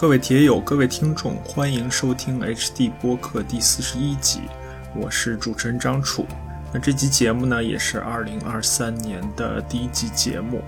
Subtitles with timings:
[0.00, 4.42] 各位铁友，各位听众，欢迎收听 HD 播客第四十一集，
[4.94, 6.24] 我是主持人张楚。
[6.72, 10.62] 那这期节目呢，也是二零二三年的第一集节目，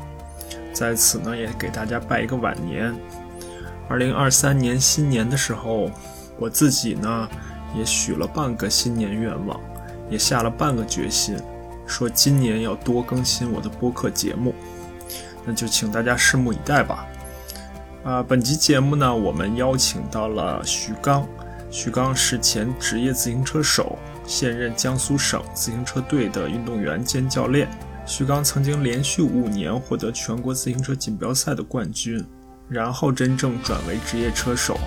[0.72, 2.92] 在此呢，也给大家拜一个晚年。
[3.88, 5.92] 二零二三年新年的时候，
[6.36, 7.28] 我自己呢，
[7.78, 9.60] 也许了半个新年愿望，
[10.10, 11.36] 也下了半个决心，
[11.86, 14.52] 说今年要多更新我的播客节目，
[15.44, 17.06] 那就请大家拭目以待吧。
[18.02, 21.28] 啊，本集节目呢，我们邀请到了徐刚。
[21.70, 27.68] 徐刚是前职业自行车手，现任江苏省自行车队的运动员兼教练。
[28.06, 32.24] 徐刚曾经连续五年获得全国自行车锦标赛的冠军，
[32.70, 34.80] 然后真正转为职业车手。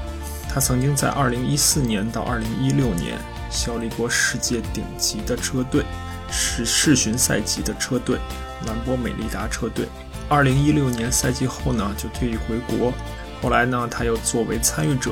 [0.49, 3.20] 他曾经在2014年到2016年
[3.52, 5.85] 效力过世界顶级的车队，
[6.32, 8.18] 是世巡赛级的车队——
[8.66, 9.88] 兰博美利达车队。
[10.30, 12.91] 二零一六年赛季后呢，就退役回国。
[13.41, 15.12] 后来呢，他又作为参与者，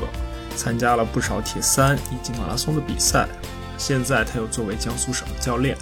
[0.56, 3.28] 参加了不少铁三以及马拉松的比赛。
[3.78, 5.76] 现在他又作为江苏省的教练，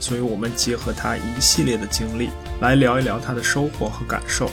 [0.00, 4.50] 所以我们结合他一系列的经历，来聊一聊他的收获和感受。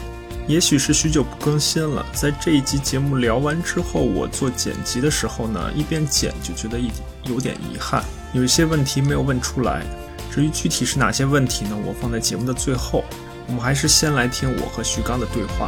[0.48, 6.92] 也许是许久不更新了，在这一集节目聊完之后，我做剪辑的时候呢，一边剪就觉得一
[7.26, 9.84] 有点遗憾，有一些问题没有问出来。
[10.32, 11.78] 至于具体是哪些问题呢？
[11.86, 13.04] 我放在节目的最后。
[13.52, 15.68] 我们还是先来听我和徐刚的对话。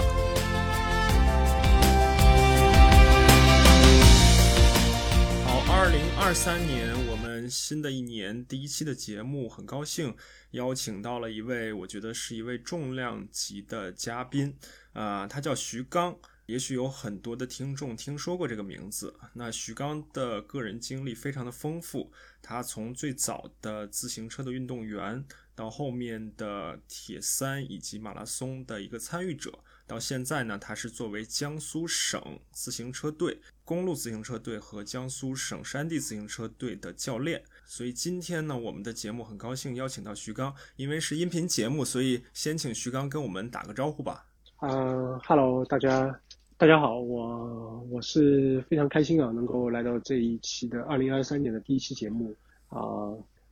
[5.43, 10.15] 好，二零二三年，我们新的一年第一期的节目，很高兴
[10.51, 14.55] 邀请到了一位，我觉得是一位重量级的嘉宾，
[14.93, 16.15] 啊，他叫徐刚。
[16.45, 19.15] 也许有很多的听众听说过这个名字。
[19.33, 25.23] 那徐刚的个人经历非常的丰富，他从最早的自行车的运动员。
[25.55, 29.51] 到后面的铁三以及马拉松的一个参与者，
[29.85, 37.43] 到现在呢，他是作为江苏省自行车队、公路自行车队和江苏省山地自行车队的教练。
[37.65, 44.25] 所以今天呢，我们的节目很高兴邀请到徐刚，因为是音频节目，所以先请徐刚跟我们打个招呼吧。
[44.61, 46.19] 嗯哈喽，大家，
[46.57, 52.33] 大家好，我我是非常开心啊，能够来到这一期的二零二三年的第一期节目
[52.69, 52.81] 啊，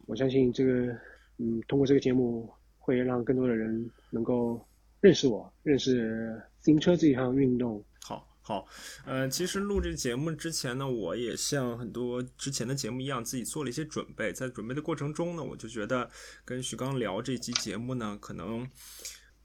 [0.08, 0.98] 我相信这个。
[1.42, 2.48] 嗯，通过这个节目，
[2.78, 4.64] 会让更多的人能够
[5.00, 7.84] 认识我，认识自行车这一项运动。
[8.04, 8.68] 好，好，
[9.06, 14.32] 呃，其实录这节目之前呢，我也像很多之前的节目一样，自己做了一些准备。
[14.32, 16.08] 在准备的过程中呢，我就觉得
[16.46, 18.70] 跟徐刚聊这期节目呢，可能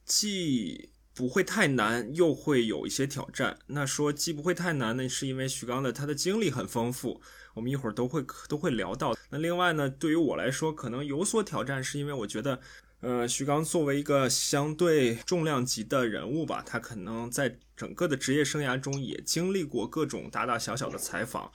[0.04, 3.58] 既不会太难，又会有一些挑战。
[3.68, 7.22] 那说既不会太难呢，是因为徐刚的他的经历很丰富。
[7.54, 9.16] 我们一会儿都会都会聊到。
[9.30, 12.60] 那另外呢，对于我来说，可能有所挑战，是因为我觉得，
[13.00, 21.50] 呃，徐刚作为一个相对重量级的人物吧，他可能在整个的职业生涯中也经历过各种大大小小的采访。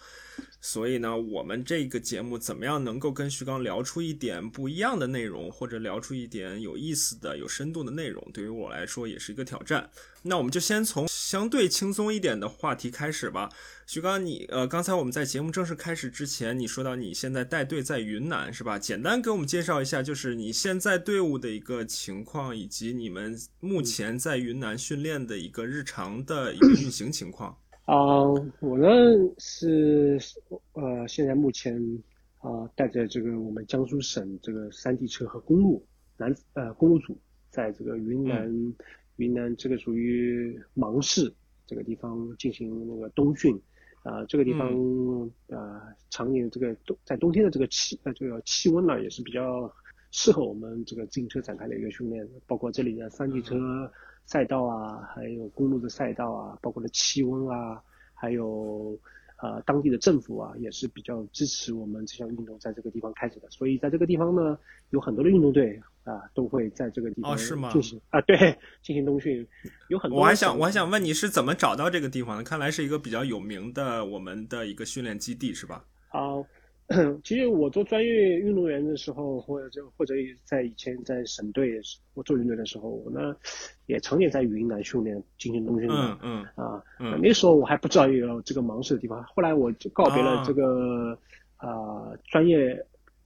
[0.64, 9.90] 所以呢，我们这个节目怎么样能够跟徐刚聊出一点不一样的内容，或者聊出一点有意思的、有深度的内容，对于我来说也是一个挑战。
[10.24, 13.50] 那我们就先从相对轻松一点的话题开始吧。
[13.88, 18.78] 徐刚，你呃，刚才我们在节目正式开始之前，你说到你现在带队在云南是吧？
[18.78, 27.58] 简单给我们介绍一下，就是你现在队伍的一个情况，以及你们目前在云南训练的一个日常的一个运行情况。
[27.92, 28.24] 啊，
[28.62, 28.88] 我呢
[29.38, 30.18] 是
[30.72, 31.76] 呃，现在目前
[32.38, 35.86] 啊带着这个我们江苏省这个山地车和公路
[36.16, 37.18] 南呃公路组，
[37.50, 38.50] 在这个云南
[39.18, 41.34] 云南这个属于芒市
[41.68, 43.62] 这个地方进行那个冬训
[44.04, 44.70] 啊，这个地方
[45.48, 49.70] 呃常年这个冬在冬天的这个气呃这个气温呢也是比较
[50.12, 53.58] 适合我们这个自行车展开的一个训练，包括这里的山地车。
[54.26, 57.82] 赛道啊，还有公路的赛道啊，包括的气温啊，
[58.14, 58.98] 还有
[59.42, 63.50] 呃当地的政府啊，也是比较支持我们这项运动在这个地方开始的。
[63.50, 64.58] 所以在这个地方呢，
[64.92, 67.36] 有很多的运动队啊，都会在这个地方
[67.72, 69.46] 进行啊，对，进行冬训。
[69.90, 70.20] 有很多。
[70.20, 72.44] 我还想我还想问你是怎么找到这个地方的？
[72.44, 75.84] 看来是一个比较有名的我们的一个训练基地，是吧？
[76.10, 76.46] 好。
[77.24, 78.10] 其实我做专业
[78.40, 81.80] 运动员的时候，或者就或者在以前在省队
[82.14, 83.36] 我做运动员的时候，我呢
[83.86, 85.96] 也常年在云南训练进行冬训的。
[85.96, 86.84] 嗯嗯啊，
[87.22, 89.24] 那时候我还不知道有这个芒市的地方。
[89.36, 91.18] 后来我就告别了这个
[91.58, 92.74] 啊专业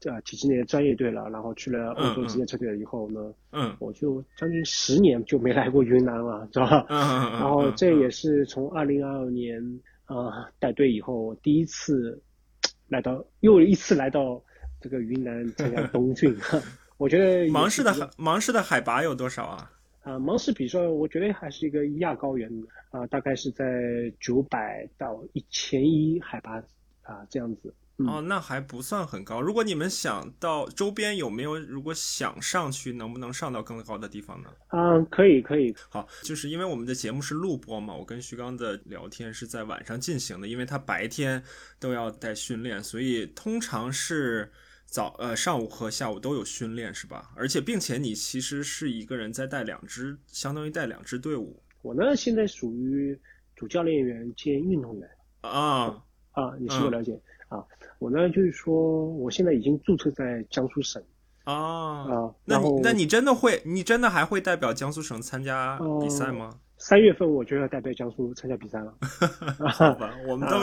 [0.05, 6.85] 啊体制内的专业队了，然后去了欧洲职业车队了以后呢，嗯，我就将近十年就没来过云南了， 知道吧？
[6.89, 9.61] 嗯嗯然后这也是从二零二二年
[10.05, 12.21] 啊带队以后第一次。
[12.87, 14.41] 来到又一次来到
[14.79, 16.35] 这个云南参加冬训，
[16.97, 19.71] 我觉得芒市的芒市的海拔有多少啊？
[20.03, 22.49] 啊，芒市比说，我觉得还是一个亚高原
[22.91, 23.65] 啊，大概是在
[24.19, 26.61] 九百到一千一海拔
[27.01, 27.73] 啊这样子。
[27.97, 29.39] 哦，那还不算很高。
[29.39, 34.49] 如果你们想到周边有没有，如果想上去，能不能上到更高的地方呢？
[34.71, 35.73] 嗯，可以，可以。
[35.87, 41.41] 好，就是因为我们的节目是录播嘛，我跟徐刚的聊天是在晚上进行的，因为他白天
[41.79, 44.51] 都要带训练，所以通常是
[44.85, 47.31] 早呃上午和下午都有训练，是吧？
[47.33, 51.63] 而且并且你其实是一个人在带两支，相当于带两支队伍。
[51.81, 53.17] 我呢，现在属于
[53.55, 55.09] 主教练员兼运动员
[55.39, 57.17] 啊啊，你是否了解？
[57.47, 57.63] 啊，
[57.99, 61.01] 我呢就是说，我现在已经注册在江苏省
[61.45, 62.35] 啊啊。
[62.45, 66.59] 那你那你真的会，你真的还会代表江苏省参加比赛吗？
[66.87, 68.95] 三月份我就要代表江苏参加比赛了。
[69.73, 70.55] 好吧，我们都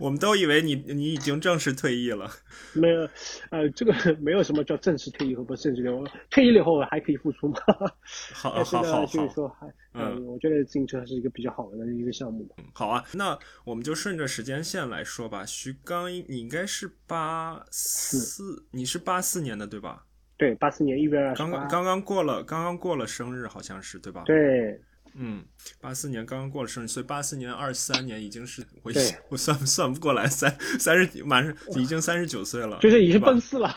[0.00, 2.28] 我们都以为你你已经正式退役了。
[2.74, 3.08] 没有，
[3.52, 6.04] 呃，这个没有什么叫正式退役和不正式退役。
[6.30, 7.58] 退役了以后还可以复出吗？
[8.34, 9.06] 好，好，好，好。
[9.06, 12.44] 就是说，还嗯，我觉得自行车是一个比较好的一个项目。
[12.74, 15.46] 好啊，那我们就顺着时间线来说吧。
[15.46, 20.02] 徐刚，你应该是八四，你是八四年的对吧？
[20.36, 24.24] 对，八四年一月二刚刚刚刚过了，刚刚过了生日，好像是对吧？
[24.26, 24.80] 对。
[25.20, 25.44] 嗯，
[25.80, 28.92] 八四年刚刚过了生日，所以八四年二三年已经是我
[29.30, 33.68] 我算算不过来，三三十马上已经三十九岁了，就是已经奔四了。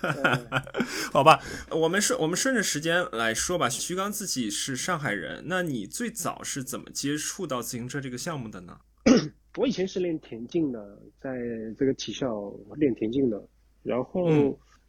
[1.12, 3.68] 好吧，我们顺我们顺着时间来说吧。
[3.68, 8.78] 徐刚自己是上海人，那你最早是怎么接触到自行车这个项目的呢？
[9.58, 11.36] 我以前是练田径的，在
[11.76, 13.42] 这个体校练田径的，
[13.82, 14.28] 然后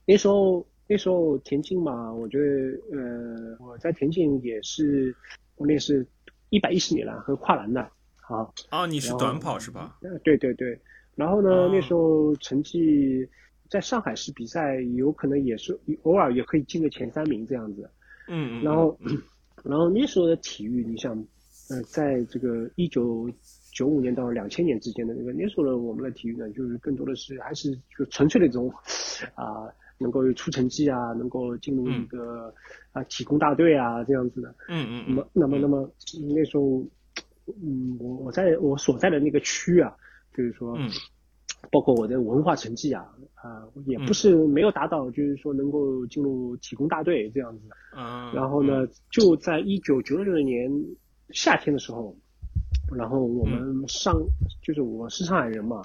[0.06, 0.66] 那时候。
[0.92, 5.16] 那时候田径嘛，我觉得，呃，我在田径也是，
[5.56, 6.06] 我那是
[6.50, 8.54] 一百一十米栏和跨栏的，好。
[8.70, 9.98] 啊，你是短跑是吧？
[10.22, 10.78] 对对对。
[11.16, 13.26] 然后呢，那时候成绩
[13.70, 17.90] 在上海市比赛，有可能也是偶尔也可以进个前三名这样子。
[18.28, 18.64] 嗯嗯。
[18.66, 19.00] 然后，
[19.64, 21.16] 然后那时候的体育，你想，
[21.70, 23.32] 呃，在这个一九
[23.74, 28.70] 九五年到两千年之间的那个那时候的我们的体育呢，就是更多的是还是就纯粹的这种，
[29.36, 29.72] 啊。
[30.02, 32.54] 能够出成绩啊，能够进入一个
[32.92, 34.54] 啊体工大队啊这样子的。
[34.68, 35.06] 嗯嗯。
[35.08, 35.92] 那么那么那么
[36.36, 36.84] 那时候，
[37.64, 39.96] 嗯，我我在我所在的那个区啊，
[40.36, 40.76] 就是说，
[41.72, 43.06] 包括我的文化成绩啊
[43.36, 47.70] 啊，也不是没有达到，就是说能够进入体工大队这样子。
[47.96, 48.34] 啊。
[48.34, 50.72] 然后呢，就在一九九六年
[51.30, 52.16] 夏天的时候，
[52.96, 54.20] 然后我们上
[54.64, 55.82] 就是我是上海人嘛。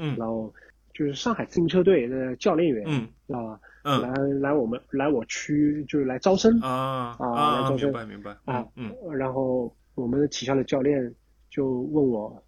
[0.00, 0.14] 嗯。
[0.16, 0.52] 然后。
[0.94, 3.60] 就是上海自行车队的教练员，嗯，知道吧？
[3.82, 11.14] 嗯，来来我们来我区就是来招生啊啊，来招生，明白明白啊，嗯，然后我们体校的教练
[11.50, 12.42] 就问我，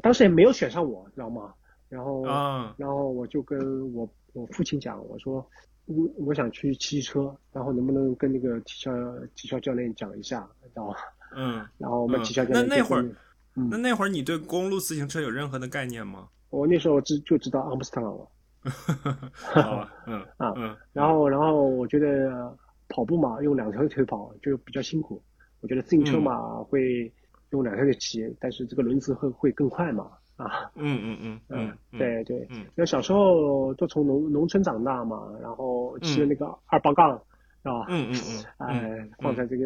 [0.00, 1.52] 当时也没有选上我，知道吗？
[1.88, 3.58] 然后啊，然后我就跟
[3.94, 5.46] 我我父亲讲，我说，
[5.84, 8.90] 我我想去骑车，然后能不能跟那个体校
[9.34, 10.96] 体校教练讲一下，知道吗？
[11.36, 13.04] 嗯，然后我们体校教练那那会儿，
[13.54, 16.28] 那那会儿你对公路自行车有任何的概念吗？
[16.50, 18.28] 我那时候知就知道阿姆斯特朗了，
[19.34, 22.56] 好，嗯 啊，嗯，然后然后我觉得
[22.88, 25.22] 跑步嘛，用两条腿跑就比较辛苦。
[25.60, 27.12] 我觉得自行车嘛会
[27.50, 37.20] 用两条腿骑，但是这个轮子会会更快嘛，啊，嗯嗯嗯嗯，对对，因为小时候都从农农村长大嘛，然后骑的那个二八杠。
[37.62, 37.86] 是吧？
[37.88, 38.20] 嗯嗯
[38.58, 39.64] 嗯，哎，放在这个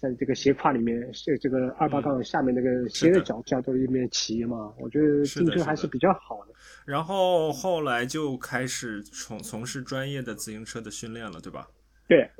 [0.00, 6.52] 在这个斜挎里面，这这个二八杠下面那个斜的角角度里面骑嘛，我觉得自行车还是比较好的。
[6.84, 11.68] 然后后来就开始从从事专业的自行车的训练了，对吧？
[12.08, 12.30] 对。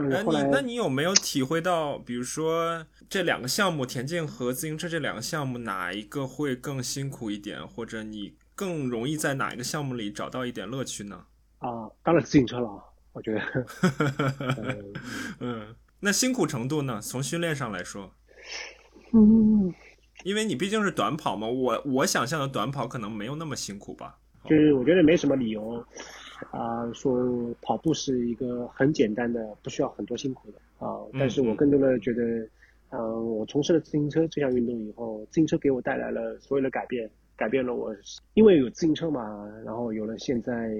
[0.00, 11.24] 那你那你有没有体会到，比如说这两个项目，田径和自行车这两个项目，哪一个会更辛苦一点，或者你更容易在哪一个项目里找到一点乐趣呢？
[11.58, 12.84] 啊，当然自行车了。
[13.18, 13.42] 我觉得，
[15.40, 17.00] 嗯，那辛苦程度呢？
[17.00, 18.12] 从训练上来说，
[19.12, 19.74] 嗯，
[20.22, 24.16] 因为你毕竟是短跑嘛，我我想象的短跑可能没有那么辛苦吧。
[24.44, 25.84] 就是我觉得没什么理由
[26.52, 30.94] 啊，说跑步是一个很简单的，不需要很多辛苦的啊。
[31.18, 32.22] 但是我更多的觉得，
[32.90, 37.92] 嗯，我从事了自行车这项运动以后，自行车给我带来了所有的改变，改变了我，
[38.34, 40.70] 因为有自行车嘛，然后有了现在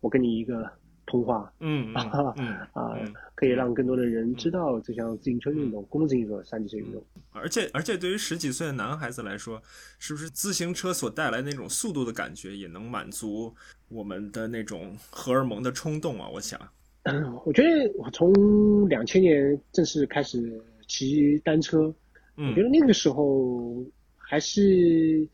[0.00, 0.68] 我跟你一个。
[1.06, 2.98] 通话，嗯嗯啊，
[3.34, 7.02] 可以让更多的人知道这项自行车运动，公路自行车、山地车运动。
[7.30, 9.62] 而且而且，对于十几岁的男孩子来说，
[9.98, 13.54] 是不是自行车所带来那种速度的感觉，也能满足
[13.88, 16.28] 我们的那种荷尔蒙的冲动啊？
[16.28, 16.60] 我想，
[17.46, 21.94] 我觉得我从两千年正式开始骑单车，
[22.36, 23.84] 我觉得那个时候
[24.16, 25.28] 还是。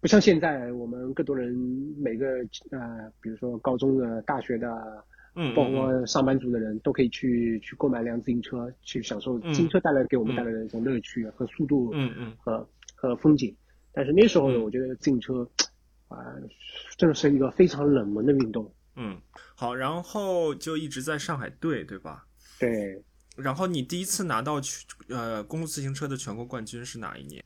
[0.00, 1.52] 不像现在，我们更多人
[1.98, 2.26] 每个
[2.70, 4.68] 呃，比如说高中的、大学的
[5.34, 13.54] 嗯，包括上班族的人都可以去去购买辆自行车，去享受自行车带来给我们带来的一种乐趣和速度，嗯嗯，和和风景。
[13.92, 15.48] 但是那时候呢，我觉得自行车
[16.08, 16.16] 啊，
[16.96, 18.72] 真的是一个非常冷门的运动。
[18.96, 19.20] 嗯，
[19.54, 22.24] 好，然后就一直在上海队，对吧？
[22.58, 23.02] 对。
[23.36, 27.44] 然后你第一次拿到去呃公路自行车的全国冠军是哪一年？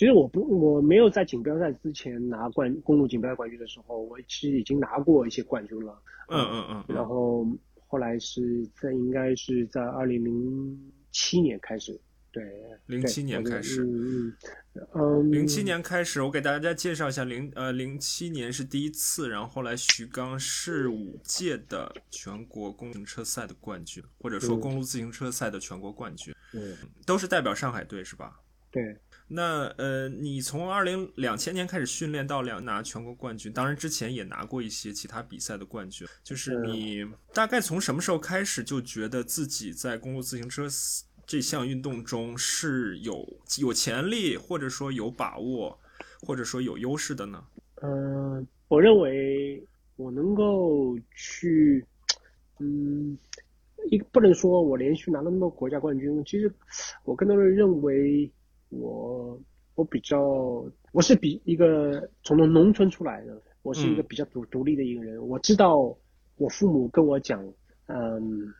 [0.00, 6.02] 其实我不我没有在锦标赛之前拿冠公路锦标赛冠军的时候，我其实已经拿过一些冠军了。
[6.30, 6.84] 嗯嗯嗯。
[6.88, 7.46] 然后
[7.86, 12.00] 后来是在应该是在二零零七年开始。
[12.32, 12.42] 对，
[12.86, 14.32] 零七年开始，嗯
[14.94, 28.40] 嗯，零七年开始，我给大家介绍一下，零呃零七年是第一次，然后后来徐刚是五届的全国公路自行车赛的冠军，或者说公路自行车赛的全国冠军，嗯，都是代表上海队是吧？
[28.70, 28.96] 对，
[29.32, 40.66] 那呃，你从二零两千年开始训练到两拿全国冠军，当然之前也拿过一些其他比赛的冠军，就是你大概从什么时候开始就觉得自己在公路自行车？
[41.26, 43.24] 这项运动中是有
[43.60, 45.78] 有潜力，或者说有把握，
[46.22, 47.40] 或者说有优势的呢？
[47.82, 51.86] 嗯，我认为我能够去，
[52.58, 53.16] 嗯，
[53.92, 56.20] 一不能说我连续拿了那么多国家冠军。
[56.24, 56.52] 其实
[57.04, 58.28] 我更多的认为，
[58.70, 59.38] 我
[59.74, 60.18] 我比较
[60.92, 65.28] 我是比一个从农村出来的，我是一个比较独独立的一个人。
[65.28, 65.76] 我知道
[66.36, 67.44] 我父母跟我讲，
[67.86, 68.52] 嗯，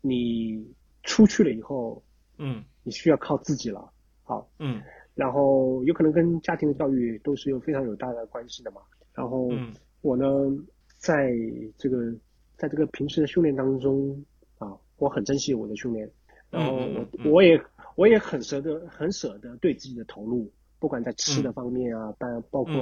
[0.00, 0.66] 你。
[1.06, 2.02] 出去了以后，
[2.38, 4.80] 嗯，你需要靠自己了，好，嗯，
[5.14, 8.80] 然后有可能跟家庭的教育都是有非常有大的关系的嘛。
[9.12, 9.50] 然后
[10.00, 10.24] 我呢，
[10.96, 11.30] 在
[11.76, 12.10] 这个
[12.56, 14.24] 在这个平时的训练当中
[14.56, 16.10] 啊，我很珍惜我的训练，
[16.48, 17.62] 然后我我也
[17.96, 22.72] 我也很舍得很舍得对自己的投入，不管在吃的方面啊，包包括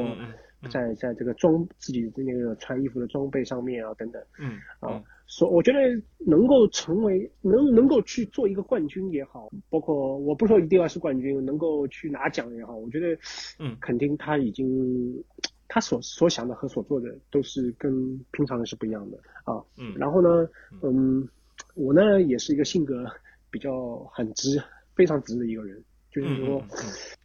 [0.71, 5.03] 在在这个装自己的那个穿衣服的装备上面啊等等，嗯啊。
[5.27, 5.79] 所我觉得
[6.19, 13.19] 能够成为能能够去做一个冠军也好，包括我不说一定要是冠军，能够去拿奖也好，我觉得，
[13.59, 15.25] 嗯，肯定他已经
[15.69, 19.17] 他所所想的和所做的都是跟平常人是不一样的。
[19.45, 19.63] 啊。
[19.79, 20.47] 嗯，然后呢，
[20.83, 21.27] 嗯，
[21.75, 23.03] 我呢也是一个性格
[23.51, 24.63] 比较很直、
[24.95, 26.65] 非常直的一个人，就是说，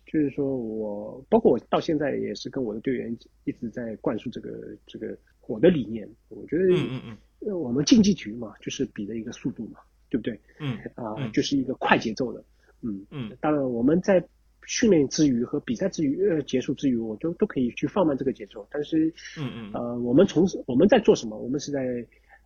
[0.06, 4.50] 就是说我包括我到现在也是跟我的队员一直在灌输这个
[4.86, 7.18] 这个我的理念，我觉得，嗯嗯嗯。
[7.62, 10.40] 我们竞技局嘛，就是比的一个速度嘛，对不对？
[10.60, 12.44] 嗯啊，就是一个快节奏的。
[12.82, 13.38] 嗯嗯。
[13.40, 14.28] 当然，我们在
[14.66, 18.68] 训练之余和比赛之余呃结束之余，我都都可以去放慢这个节奏。
[18.72, 19.08] 但是，
[19.40, 19.72] 嗯嗯。
[19.74, 21.38] 呃，我们从我们在做什么？
[21.38, 21.80] 我们是在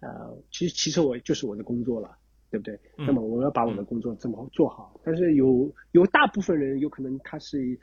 [0.01, 2.17] 呃，其实骑车我就是我的工作了，
[2.51, 2.79] 对不对？
[2.97, 4.99] 那么我要把我的工作这么做好。
[5.03, 7.79] 但是有有大部分人有可能他是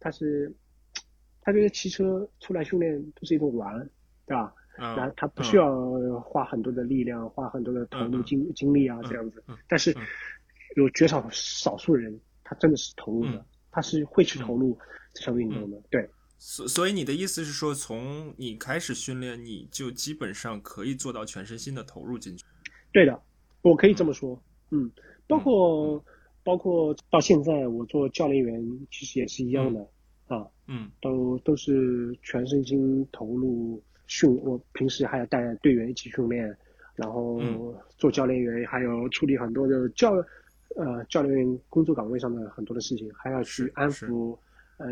[0.00, 0.52] 他是
[1.42, 3.78] 他觉得骑车出来训练都是一种玩，
[4.26, 4.52] 对吧？
[4.76, 9.44] 然后他不需要花很多的力量，花很多的投入精精力啊，这样子。
[9.68, 9.94] 但是
[10.76, 14.78] 有绝少少数人，他真的是投入的，他是会去投入
[15.12, 15.80] 这项运动的。
[15.90, 16.08] 对。
[16.40, 22.44] 所所以你的意思是说，从你开始训练，你就基本上可以做到全身心的投入进去。
[22.92, 23.20] 对的，
[23.68, 24.40] 我可以这么说。
[24.70, 24.90] 嗯，
[25.26, 26.02] 包括
[26.42, 29.80] 包括到现在我做教练员，其实也是一样的
[30.26, 30.46] 啊。
[30.66, 30.90] 嗯。
[31.00, 33.82] 都都是全身心投入。
[34.10, 36.56] 训我平时还要带队员一起训练，
[36.94, 37.38] 然后
[37.98, 40.14] 做教练员，还有处理很多的教
[40.76, 44.34] 呃教练员工作岗位上的很多的事情，还要去安抚
[44.78, 44.88] 呃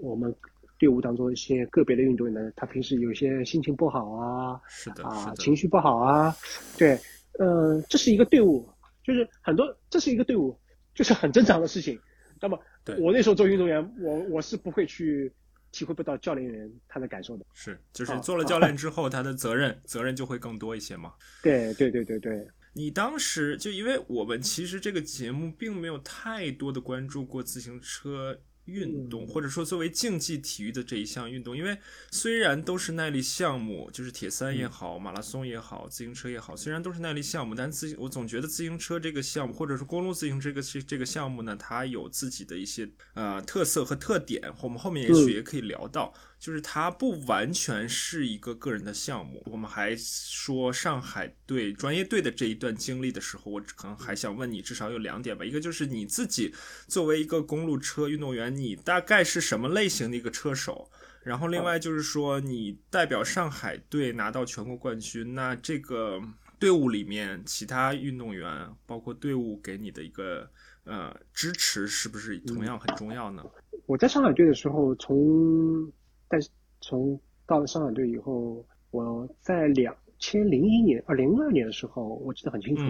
[0.00, 0.32] 我们
[0.78, 6.32] 队伍当中一些个别的运动员呢，他平时有些心情不好啊，是的啊情绪不好啊，
[6.78, 6.96] 对，
[7.38, 8.68] 呃这是一个队伍，
[9.04, 10.58] 就是很多这是一个队伍，
[10.94, 11.98] 就是很正常的事情。
[12.40, 12.58] 那么
[12.98, 15.32] 我那时候做运动员，我我是不会去。
[15.72, 21.14] 体会不到教练员他的感受的，是就是做了教练之后，他的责任责任就会更多一些嘛。
[21.44, 28.40] 对对对对对，你当时就因为我们其实这个节目并没有太多的关注过自行车。
[28.70, 31.76] 运动或者说作为竞技体育的这一项运动，因为
[32.10, 46.14] 虽然都是耐力项目，就是铁三也好，马拉松也好，自行车也好，虽然都是耐力项目，但自我总觉得自行车这个项目，或者是公路自行车这个这这个项目呢，它有自己的一些呃特色和特点，我们后面也许也可以聊到。
[46.40, 49.42] 就是它不完全是一个个人的项目。
[49.44, 55.44] 我们还说上海队专业队的这一段经历的时候，我可能还想问你至少有两点吧。
[55.44, 56.54] 一个就是你自己
[56.88, 60.90] 作为一个公路车运动员，你大概是什么类型的一个车手？
[61.22, 66.18] 然后另外就是说，你代表上海队拿到全国冠军，那这个
[66.58, 70.50] 队伍里面其他运动员，包括队伍给你的一个
[70.84, 73.44] 呃支持，是不是同样很重要呢？
[73.84, 75.92] 我在上海队的时候，从
[76.30, 76.48] 但是
[76.80, 82.82] 从到了上海队以后，我在两千零一年、二零二年的时候，我记得很清楚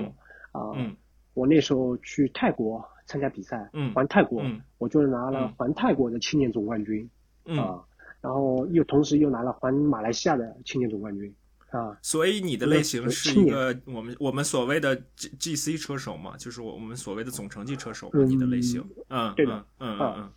[0.53, 0.71] 啊。
[0.77, 0.95] 嗯。
[1.33, 7.09] 我那时候去泰国参加比赛，嗯，环泰国，嗯，我就拿了环泰国的青年总冠军，
[7.45, 7.81] 嗯，啊，
[8.21, 11.33] 然后又同时又拿了环马来西亚的青年总冠军，
[11.71, 20.33] 啊，所以你的类型是一个我们我们所谓的 G G C 车手嘛，就是我我们所谓的总成绩车手，你的类型，嗯，对的，嗯嗯嗯嗯。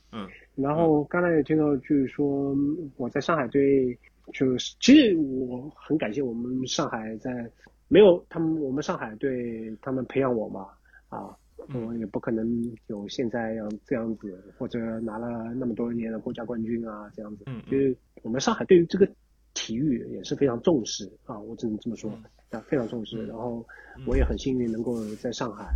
[0.63, 2.55] 然后刚才也听到，就是说
[2.95, 3.97] 我在上海队，
[4.33, 7.29] 就是其实我很感谢我们上海在
[7.89, 10.67] 没有他们，我们上海队他们培养我嘛。
[11.09, 11.29] 啊，
[11.75, 12.43] 我也不可能
[12.87, 17.43] 有现在样这样子，或者拿了那么多年的国家冠军啊，这样子。
[17.45, 19.07] 嗯，就是我们上海对于这个
[19.53, 22.09] 体育也是非常重视啊，我只能这么说，
[22.49, 23.27] 啊，非常重视。
[23.27, 23.63] 然后
[24.07, 25.71] 我也很幸运能够在上海，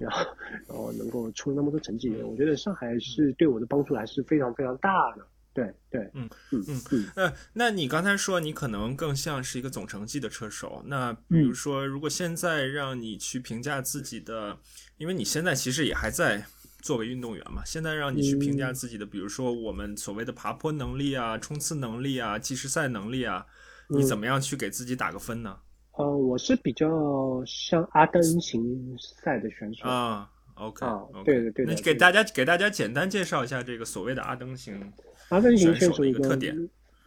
[0.00, 0.24] 然后
[0.66, 5.26] 然后能够出那么多成绩，我觉得上海是对我的帮助还是非常非常大的。
[5.52, 14.56] 对对，嗯嗯嗯嗯，那那你刚才说你可能更像是一个总成绩的车手，那比如说如果现在让你去评价自己的，
[14.96, 16.46] 因为你现在其实也还在
[16.80, 23.44] 作为运动员嘛，现在让你去评价自己的，比如说我们所谓的爬坡能力啊、冲刺能力啊、计时赛能力啊，
[23.88, 25.58] 你怎么样去给自己打个分呢？
[25.92, 34.80] 呃，我是比较像阿登型赛的选手啊，OK，啊对对对，那给大家给大家简单介绍一下这个所谓的阿登型。
[35.28, 36.56] 阿登型选手一个特点，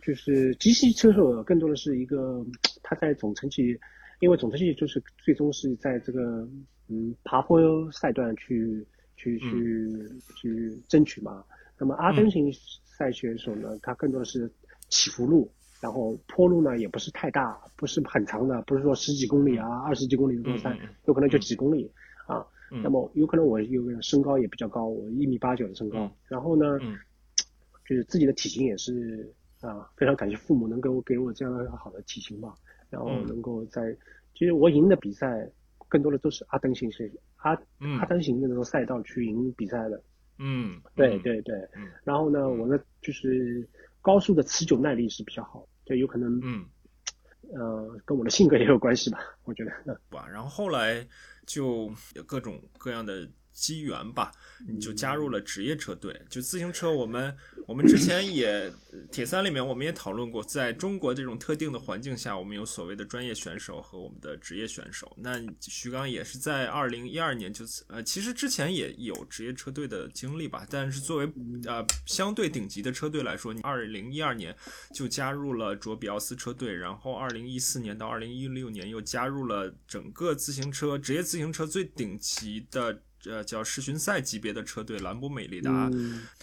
[0.02, 2.46] 就是机器车手更多的是一个
[2.84, 3.78] 他在总成绩，
[4.20, 6.48] 因为总成绩就是最终是在这个
[6.88, 7.60] 嗯爬坡
[7.92, 8.86] 赛段去
[9.16, 11.44] 去去去争取嘛。
[11.80, 12.50] 那么阿登型
[12.86, 14.50] 赛选手呢，他更多的是
[14.90, 15.52] 起伏路，
[15.84, 20.70] 然后坡路呢也不是太大，不是很长的，不是说十几公里啊、二十几公里的路赛，
[21.08, 21.92] 有可能就几公里
[22.26, 22.46] 啊。
[22.82, 25.98] 那么有可能我有个身高也比较高，我一米八九的身高，
[26.30, 26.80] 然后呢。
[27.86, 32.56] 就是自己的体型也是啊，非常感谢父母能给我给我这样好的体型吧，
[32.90, 33.82] 然后能够在，
[34.34, 35.52] 其实我赢的比赛
[35.90, 37.52] 更多的都是阿登型是阿
[38.00, 40.02] 阿登型的那种赛道去赢比赛的，
[40.40, 41.56] 嗯，对对对，
[42.06, 43.68] 然后呢，我的就是
[44.02, 46.66] 高速的持久耐力是比较好，就有可能，嗯，
[47.54, 51.08] 呃，跟我的性格也有关系吧，我觉得，吧，然后后来
[51.46, 53.30] 就有各种各样的。
[53.54, 54.32] 机缘吧，
[54.68, 56.20] 你就加入了职业车队。
[56.30, 57.36] 就自行车，我们
[57.68, 58.72] 我们之前也
[59.12, 65.16] 铁三里面我们也讨论过，在中国这种特定的环境下，我们有所谓的专业选手和我们的职业选手。
[65.22, 71.32] 那徐刚也是在二零一二年就呃，其实之前也有职业车队的经历吧，但是作为
[71.66, 74.56] 呃相对顶级的车队来说，你二零一二年
[74.94, 83.02] 就加入了卓比奥斯车队，然后二零一四年到二零一六年又加入了整个自行车职业自行车最顶级的。
[83.26, 85.90] 呃，叫世巡赛级别的车队兰博美利达，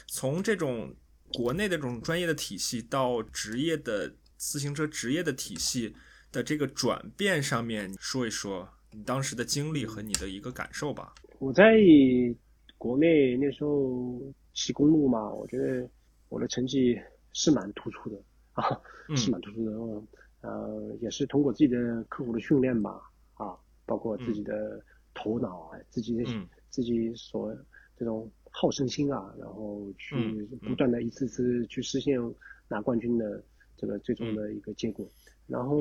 [0.06, 0.94] 从这种
[1.32, 5.94] 国内的这种专业的体系到职业的自行车职业的体系
[6.32, 11.14] 的这个转变上面，说一说你当时的经历和你的一个感受吧。
[11.38, 11.76] 我在
[12.78, 14.18] 国内那时候
[14.54, 15.86] 骑公路嘛，我觉得
[16.30, 16.98] 我的成绩
[17.34, 18.16] 是蛮突出的
[18.54, 18.64] 啊，
[19.14, 19.72] 是蛮突出的。
[20.40, 22.98] 呃，也是通过自己的刻苦的训练吧，
[23.34, 26.24] 啊，包括自己的头脑啊，自己的。
[26.70, 27.54] 自己所
[27.96, 32.18] 这种好胜心啊，然后去不断的一次次去实现
[32.68, 33.42] 拿冠军的
[33.76, 35.06] 这个最终的一个结果。
[35.46, 35.78] 然后，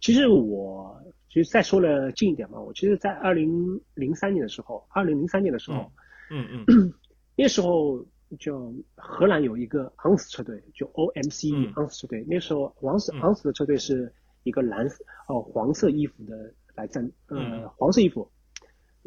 [0.00, 5.92] 其实我其实再说了近一点嘛，我其实，在二零零三年的时候，二零零三年的时候，
[6.30, 6.92] 嗯嗯，
[7.36, 8.04] 那时候
[8.38, 12.24] 就荷兰有一个昂斯车队，就 OMC 昂斯车队。
[12.28, 14.12] 那时候昂斯昂斯的车队是
[14.42, 18.30] 一个蓝色哦黄色衣服的来战，呃黄色衣服。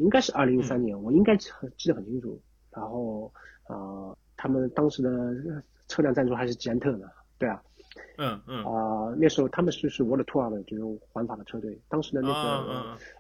[0.02, 2.42] 应该是二零一三年，我应该很记得很清楚。
[2.72, 3.32] 然后，
[3.68, 5.10] 呃，他们当时的
[5.88, 7.62] 车辆赞助还是捷安特的，对啊，
[8.18, 11.80] 嗯嗯，啊，那时候他们是是 World Tour 的，就是环法的车队。
[11.90, 12.34] 当时的那个，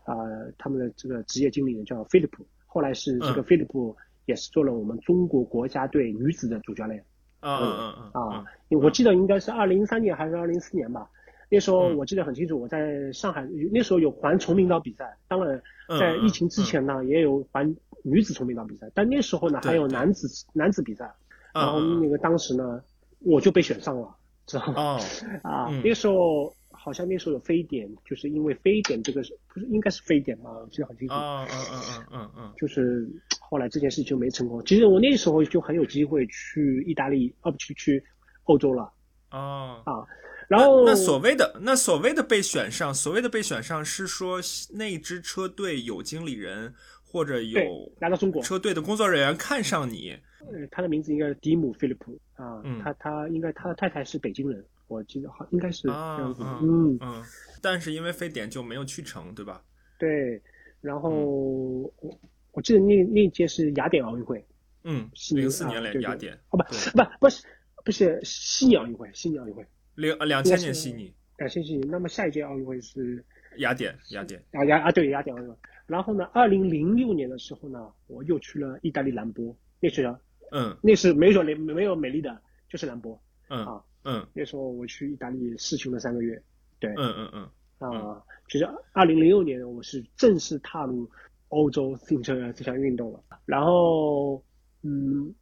[0.05, 0.15] 啊，
[0.57, 7.03] 他们的这个职业经理人叫菲利普，后来是这个菲利普也是做了我们中国国家队女子的主教练。
[7.41, 8.45] 嗯嗯嗯，啊，
[8.81, 11.09] 我记得应该是二零一三年还是二零一四年吧。
[11.53, 15.61] 那时候我记得很清楚，我在上海那时候有环崇明岛比赛，当然
[15.99, 21.11] 在疫情之前呢也有环女子崇明岛比赛，但那时候呢还有男子男子比赛，
[21.53, 22.81] 然后那个当时呢
[23.19, 24.15] 我就被选上了，
[24.47, 24.97] 知道吗？
[25.43, 29.21] 啊，那时候好像那时候有非典，就是因为非典这个
[29.53, 30.51] 不是应该是非典吗？
[30.57, 31.13] 我记得很清楚。
[31.13, 33.05] 嗯嗯嗯嗯嗯嗯，就是
[33.41, 34.63] 后来这件事就没成功。
[34.65, 38.01] 其实我那时候就很有机会去意大利，哦不去去
[38.45, 38.89] 欧洲了。
[39.31, 40.07] 哦啊。
[40.51, 44.39] 然后那所谓的那所谓的被选上，所谓的被选上是说
[44.71, 47.59] 那支车队有经理人或者有
[47.99, 50.17] 来到中国车队的工作人员看上你。
[50.41, 56.43] 呃，他的名字应该是迪姆·菲利普啊，他他应该他的太太是北京人，我记得好应该是这啊样子。
[56.43, 57.23] 啊嗯，嗯，
[57.61, 59.63] 但是因为非典就没有去成，对吧？
[59.97, 60.41] 对。
[60.81, 62.19] 然后我
[62.53, 64.43] 我记得那那届是雅典奥运会，
[64.83, 66.63] 嗯，零四年啊对对连雅典，哦不
[66.97, 67.45] 不不是
[67.85, 69.63] 不是悉尼奥运会，悉尼奥运会，
[70.01, 71.87] 零两千年悉尼两千，悉尼。
[71.87, 73.23] 那么下一届奥运会是
[73.57, 75.55] 雅典雅典，啊雅啊对雅典奥运会。
[75.87, 80.15] 然后呢，二零零六年的时候呢，我又去了意大利兰博，那是
[80.51, 83.21] 嗯那是没有没没有美丽的，就是兰博。
[83.49, 86.41] 嗯啊嗯那时候我去意大利试训了三个月，
[86.79, 91.09] 对，嗯嗯嗯啊，其实二零零六年我是正式踏入
[91.49, 93.21] 欧洲自行车这项运动了。
[93.45, 94.41] 然后，
[94.83, 95.33] 嗯，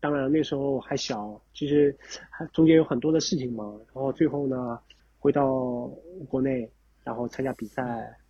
[0.00, 1.96] 当然那时候还小，其实
[2.30, 3.64] 还中间有很多的事情嘛。
[3.92, 4.78] 然后最后呢，
[5.18, 5.86] 回到
[6.28, 6.70] 国内，
[7.04, 7.82] 然后参加比赛，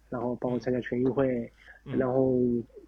[0.08, 1.50] 然后包括参加全运会，
[1.84, 2.34] 嗯然后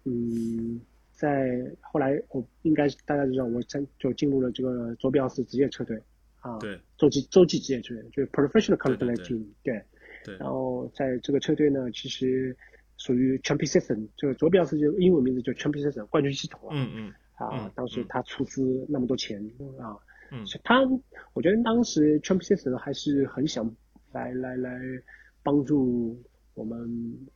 [0.05, 0.79] 嗯，
[1.11, 6.01] 在后来我应该是大家知道，我参就进入了这个卓比奥斯职业车队
[6.39, 9.81] 啊，对洲际洲际职业车队，就是 professional company 对 team，对。
[10.25, 12.53] 对，然后在这个车队呢，其实
[12.97, 16.73] 属于 Champion System，这个卓比奥斯就英文名字叫 Champion System 冠军系统啊。
[16.73, 17.13] 嗯嗯
[17.45, 18.05] 啊嗯，当时嗯。
[18.09, 19.43] 他出资那么多钱
[19.79, 19.97] 啊，
[20.31, 20.43] 嗯。
[20.63, 20.81] 他，
[21.33, 23.69] 我觉得当时 Champion System 还是很想
[24.11, 24.79] 来来来
[25.43, 26.21] 帮助
[26.53, 26.87] 我们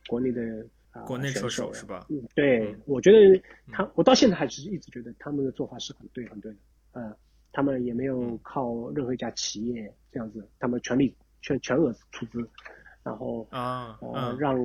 [0.06, 0.42] 国内的
[0.90, 2.06] 啊国内车选手手是吧？
[2.10, 6.58] 嗯，对嗯，我觉得他，我到现在还是一直觉得他们的做法是很对很对的，
[6.92, 7.16] 呃，
[7.52, 8.06] 他们也没嗯。
[8.06, 12.46] 有靠任何一家企业这样子，他们全力全全额出资，
[13.02, 13.98] 然后啊
[14.38, 14.56] 让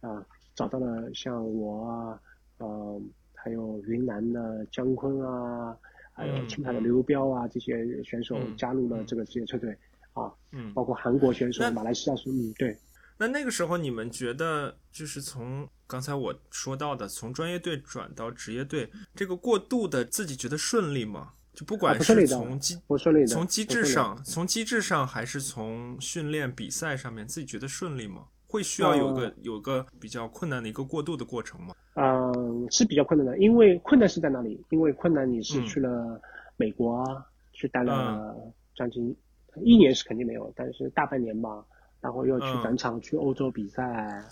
[0.00, 2.20] 啊找到了像我啊，
[2.58, 3.00] 呃
[3.42, 5.76] 还有云南的姜昆啊，
[6.12, 9.70] 还有嗯青海的嗯刘彪啊这些选手嗯加入了嗯这个职业车队
[10.12, 10.72] 啊，嗯。
[10.74, 12.76] 包括韩国选手、马来西亚选手，嗯对。
[13.18, 21.32] 那那个时候你们觉得，就是从刚才我说到的，从专业队转到职业队，这个过渡的自己觉得顺利吗？
[21.52, 28.26] 就不啊管是从机不顺利的从机制上，从机制上还是从训练比赛上面，自己觉得顺利吗？
[28.50, 31.72] 会需要有个、呃有个比较困难的一个过渡的过程吗？
[31.94, 34.64] 嗯，是比较困难的，因为困难是在哪里？
[34.70, 35.64] 因为困难你是嗯。
[35.66, 36.20] 去了
[36.56, 38.34] 美国啊，去待了
[38.74, 39.16] 将近
[39.62, 41.64] 一年是肯定没有，但是大半年吧，
[42.00, 42.62] 然后又去嗯。
[42.62, 43.82] 转场去欧洲比赛，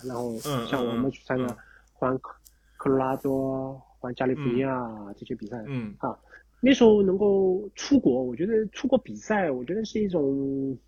[0.05, 1.57] 然后嗯像我们去参加嗯。
[1.93, 2.35] 环科
[2.77, 5.95] 科罗拉多、环加利福尼亚这些比赛，嗯。
[5.99, 6.17] 啊，
[6.61, 10.79] 那时候能够出国，我觉得出国比赛，我觉得是一种，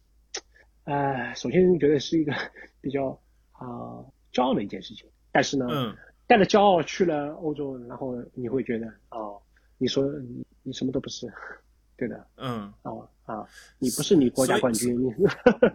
[0.93, 2.33] 呃，首先觉得是一个
[2.81, 3.09] 比较
[3.53, 5.09] 啊、骄傲的一件事情。
[5.33, 5.95] 但是呢，嗯
[6.27, 9.41] 带着骄傲去了欧洲，然后你会觉得哦，
[9.79, 11.33] 你说你你什么都不是，
[11.97, 13.47] 对的，嗯，哦啊，
[13.79, 15.13] 你不是你国家冠军，你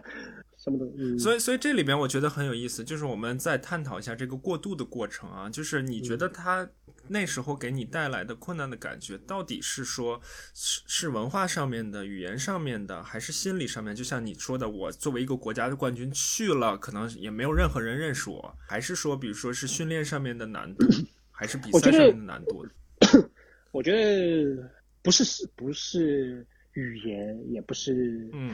[0.66, 6.68] 什么都嗯，所以所以这里边我觉得很有意思，就是我们再探讨一下这个过渡的过程啊，就是你觉得他
[7.06, 10.20] 那时候给你带来的困难的感觉，到底是说
[10.54, 13.94] 是是文化上面的、语言上面的，还是心理上面？
[13.94, 20.84] 就像你说的，我作为一个国家的冠军去了，可能也没有任何人认识我，还是说，比如说是训练上面的难度，
[21.30, 22.66] 还是比赛上面的难度？
[23.70, 24.68] 我觉得
[25.00, 28.52] 不是不是语言，也不是嗯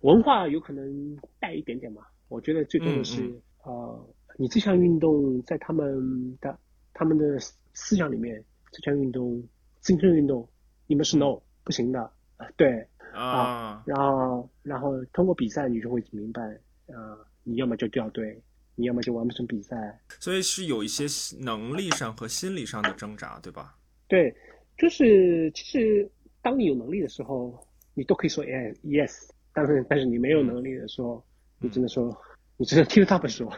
[0.00, 2.02] 文化，有可能带一点点嘛。
[2.28, 6.58] 我觉得最多的是、嗯呃，你这项运动在他们的
[6.92, 7.38] 他们的
[7.74, 9.42] 思想里面，这项运动
[9.80, 10.48] 自行车运动，
[10.86, 12.10] 你们是 no、不行的，
[12.56, 12.86] 对。
[13.12, 16.40] 啊，然后然后通过比赛，你就会明白，
[16.86, 18.40] 呃，你要么就掉队，
[18.76, 20.00] 你要么就完不成比赛。
[20.20, 21.06] 所以是有一些
[21.40, 23.76] 能力上和心理上的挣扎，对吧？
[24.06, 24.32] 对，
[24.78, 26.08] 就是其实
[26.40, 27.58] 当你有能力的时候，
[27.94, 29.28] 你都可以说 yes yes，
[29.66, 31.24] 但是但是你没有能力的时候，
[31.58, 32.16] 你只能说，
[32.56, 33.52] 你只能听他们说。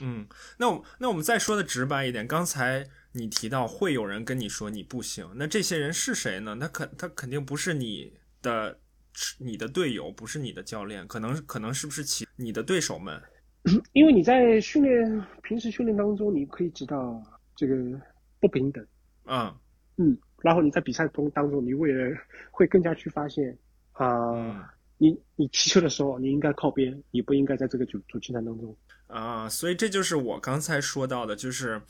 [0.00, 0.26] 嗯，
[0.58, 6.56] 那我那我们再说的直白一点，刚才你提到会有人跟你说你不行，那这些人是谁呢？
[6.60, 8.78] 他肯他肯定不是你的
[9.38, 13.20] 你的队友，不是你的教练，可能可能是不是其你的对手们？
[13.92, 17.22] 因为你在训练平时训练当中，你可以知道
[17.54, 17.76] 这个
[18.40, 18.84] 不平等，
[19.26, 19.54] 嗯
[19.98, 22.16] 嗯，然后你在比赛中当中，你为了
[22.50, 23.56] 会更加去发现
[23.92, 24.64] 啊、嗯
[25.02, 28.76] 你你骑车的时候，你应该靠边，你不应该在这个主主竞赛当中。
[29.08, 31.82] 啊，所以这就是我刚才说到的，就是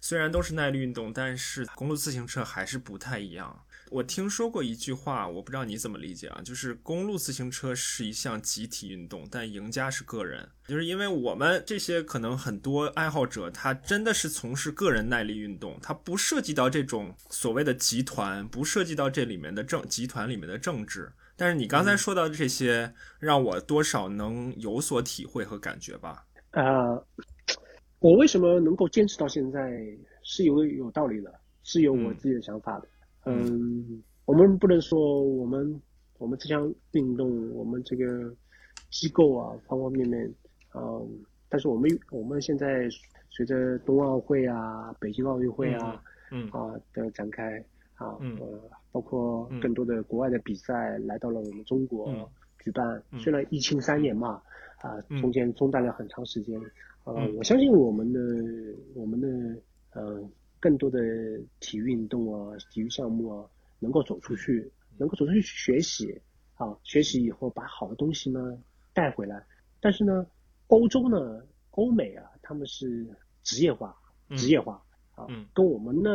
[0.00, 3.62] 虽然都是耐力运动，但是公路自行车还是不太一样。
[3.90, 10.48] 我听说过一句话，我不知道你怎么理解啊，就是公路自行车是一项集体运动，但赢家是个人。
[10.66, 21.12] 就是因为我们这些可能很多爱好者，他真的是从事个人耐力运动，他不涉及到这种所谓的集团，不涉及到这里面的政集团里面的政治。
[21.36, 26.24] 但是你刚才说到的这些，让我多少能有所体会和感觉吧。
[26.52, 27.06] 呃，
[27.98, 29.70] 我为什么能够坚持到现在
[30.22, 32.88] 是有有道理的，是有我自己的想法的。
[33.26, 35.80] 嗯，我们不能说我们
[36.18, 38.34] 我们这项运动，我们这个
[38.90, 40.32] 机构啊，方方面面，
[40.74, 41.06] 嗯，
[41.48, 42.88] 但是我们我们现在
[43.28, 47.62] 随着冬奥会啊、北京奥运会啊，嗯啊的展开
[47.96, 52.26] 啊，嗯呃，包括更多的国外的比赛来到了我们中国嗯。
[52.64, 53.18] 举办，嗯。
[53.20, 54.40] 虽然疫情三年嘛，
[54.80, 55.20] 啊，嗯。
[55.20, 56.58] 中间中断了很长时间，
[57.04, 57.36] 呃，嗯。
[57.36, 58.18] 我相信我们的
[58.94, 59.28] 我们的
[59.92, 60.26] 呃
[60.58, 60.98] 更多的
[61.60, 63.46] 体育运动啊、体育项目啊，
[63.80, 66.18] 能够走出去，能够走出去学习，
[66.54, 68.58] 啊，学习以后把好的东西呢
[68.94, 69.44] 带回来。
[69.78, 70.26] 但是呢，
[70.68, 73.06] 欧洲呢，欧美啊，他们是
[73.42, 73.94] 职业化，
[74.30, 74.38] 嗯。
[74.38, 74.82] 职业化
[75.16, 76.10] 啊嗯，跟我们的，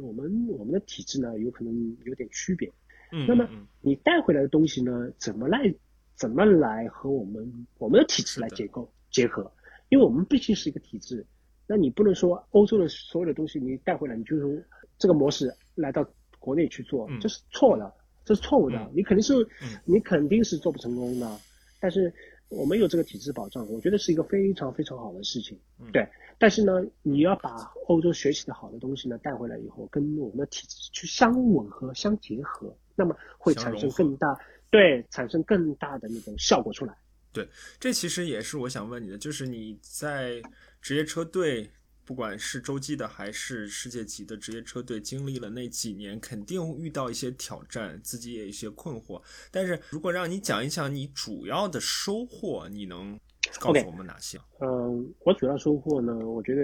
[0.00, 2.68] 我们我们的体制呢，有可能有点区别。
[3.12, 5.72] 嗯，那么嗯你带回来的东西呢，怎么来
[6.16, 9.48] 怎么来和我们我们的体制来结构结合？
[9.90, 11.24] 因为我们毕竟是一个体制，
[11.68, 14.60] 那你不能说欧洲的所有的东西你带回来，你就用
[14.98, 16.04] 这个模式来到
[16.38, 17.92] 国内去做，嗯这是错的，
[18.24, 18.78] 这是错误的。
[18.78, 21.38] 嗯你肯定是、嗯你肯定是做不成功的。
[21.78, 22.10] 但是
[22.48, 25.58] 我们有这个体制保障，我觉得是一个非常非常好的事情。
[25.78, 27.54] 嗯对，但是呢，你要把
[27.86, 34.38] 欧洲学习的好的东西呢带回来以后，跟我们的体制去相吻合、相结合，那么会产生更大
[34.70, 36.96] 对产生更大的那种效果出来。
[37.32, 37.48] 对
[37.80, 40.40] 这其实也是我想问你的，就是你在
[40.80, 41.68] 职业车队，
[42.04, 49.20] 不管是洲际的还是世界级的职业车队，经历了那几年，肯定遇到一些挑战，自己也有一些困惑。
[49.50, 53.18] 但是如果让你讲一讲你主要的收获，你能
[53.60, 54.38] 告诉 OK 我们哪些？
[54.60, 56.62] 嗯，我主要收获呢，我觉得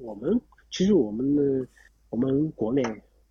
[0.00, 1.66] 我们其实我们的
[2.10, 2.82] 我们国内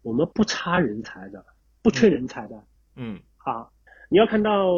[0.01, 1.45] 我们不差人才的，
[1.81, 2.63] 不缺人才的。
[2.95, 3.67] 嗯啊，
[4.09, 4.71] 你要看到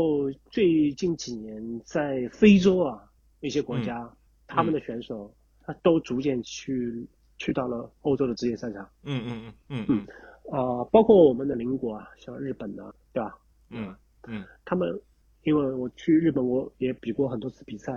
[0.52, 3.04] 最近几年在非洲啊
[3.42, 4.10] 一些国家，
[4.48, 10.08] 他们的选手他都逐渐去去到了欧洲的职业赛场嗯嗯嗯嗯
[10.52, 13.38] 啊、包括我们的邻国啊，像日本的，对吧？
[13.70, 13.96] 嗯
[14.28, 14.88] 嗯他们
[15.44, 17.92] 因为我去日本，我也比过很多次比赛，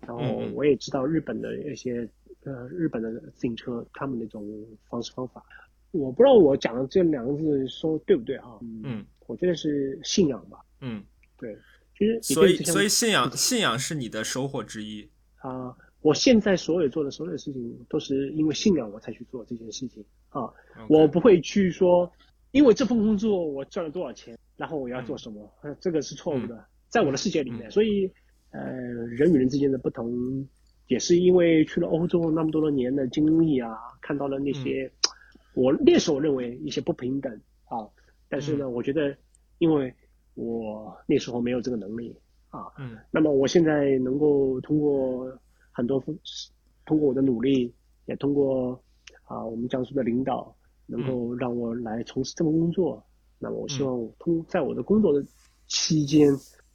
[0.00, 0.22] 然后
[0.54, 2.08] 我也知道日本的一些
[2.44, 4.44] 呃日本的自行车他们那种
[4.88, 5.44] 方式方法。
[5.90, 8.58] 我不知道我讲的这两个字说对不对啊？
[8.84, 10.58] 嗯我觉得是信仰吧。
[10.80, 11.02] 嗯，
[11.38, 11.56] 对，
[11.96, 15.08] 其实你所以对所以信仰信仰是你的收获之一。
[15.36, 20.52] 啊、我现在所有做的所有事情都是因为信仰我才去做这件事情啊。
[20.88, 22.10] 我不会去说，
[22.50, 27.68] 因为这份工作我赚了多少钱，然后我要做什么，呃这个是错误的，在我的世界里面。
[27.68, 27.70] 嗯。
[27.70, 28.08] 所以，
[28.50, 30.46] 呃，人与人之间的不同，
[30.88, 35.08] 也是因为去了欧洲那么多的年的经历啊，看到了那些、嗯。
[35.54, 37.32] 我那时候认为一些不平等
[37.64, 37.88] 啊，
[38.28, 38.58] 但是嗯。
[38.58, 39.16] 呢，我觉得
[39.58, 39.92] 因为
[40.34, 42.14] 我那时候没有这个能力
[42.50, 42.98] 啊，嗯。
[43.10, 45.26] 那么我现在能够通过
[45.72, 46.14] 很多方
[46.84, 47.72] 通过我的努力，
[48.04, 48.78] 也通过
[49.24, 50.54] 啊我们江苏的领导，
[50.86, 53.02] 能够让我来从事这份工作。
[53.38, 55.24] 那么我希望通在我的工作的
[55.66, 56.28] 期间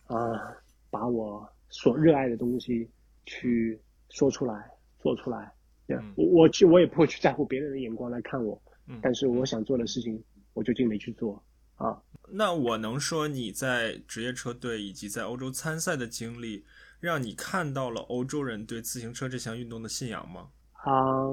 [0.07, 0.55] 啊，
[0.89, 2.89] 把我所热爱的东西
[3.25, 5.53] 去说出来、做出来。
[6.15, 10.21] 我我去我也不会去在乎别人的眼光来看我，嗯，但是我想做的事情，
[10.53, 11.41] 我就尽力去做
[11.75, 12.01] 啊。
[12.29, 16.65] 那我能说你在职业车队以及在欧洲参赛的经历，
[16.99, 20.49] 让你看到了欧洲人对自行车这项运动的信仰吗？
[20.73, 21.25] 啊、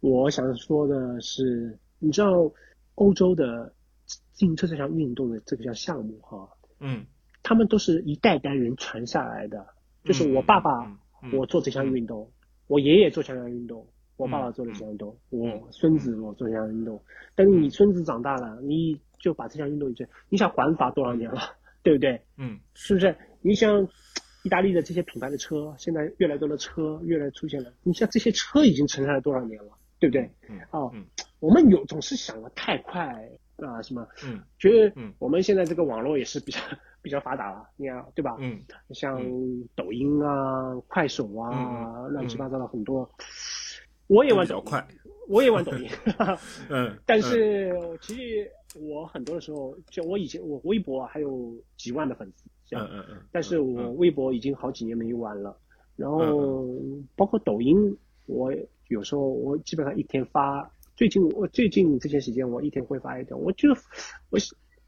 [0.00, 2.50] 我想说的是，你知道
[2.94, 3.70] 欧洲的
[4.06, 6.48] 自行车这项运动的这个项项目哈，
[6.82, 7.06] 嗯，
[7.42, 9.66] 他们都是一代代人传下来的。
[10.04, 10.98] 就是我爸爸，
[11.32, 12.30] 我做这项运动，
[12.66, 17.00] 我爷爷做这项运动，我爸爸做了这项运动，嗯我孙子我做这项运动。
[17.36, 21.40] 但是你孙子长大了，你就把这项运动就，你想环法多少年了，
[21.84, 22.20] 对不对？
[22.36, 23.16] 嗯是不是？
[23.40, 23.88] 你像
[24.42, 27.72] 意大利的这些品牌的车，现在越来越多的车越来越出现了。
[27.84, 30.28] 你像这些车已经存在了多少年了，对不对？
[30.48, 31.06] 嗯哦，嗯
[31.38, 33.28] 我们有总是想的太快
[33.64, 34.06] 啊、什么？
[34.24, 36.60] 嗯觉得嗯我们现在这个网络也是比较
[37.00, 38.36] 比较发达了，你看对吧？
[38.40, 39.20] 嗯像
[39.74, 43.08] 抖音啊、快手啊，乱七八糟的很多。
[44.08, 44.86] 我也玩抖音，快，
[45.28, 45.88] 我也玩抖音。
[46.68, 47.72] 嗯，但是
[48.02, 55.56] 其实我很多的时候，就我以前我微博还有几万的粉丝，这样，嗯嗯嗯，但是我嗯微博已经好几年没玩了，
[55.96, 56.66] 然后
[57.16, 57.96] 包括抖音，
[58.26, 58.52] 我
[58.88, 60.70] 有时候我基本上一天发，
[61.02, 63.68] 最近我最近这些时间我一天会发一条，我就
[64.30, 64.38] 我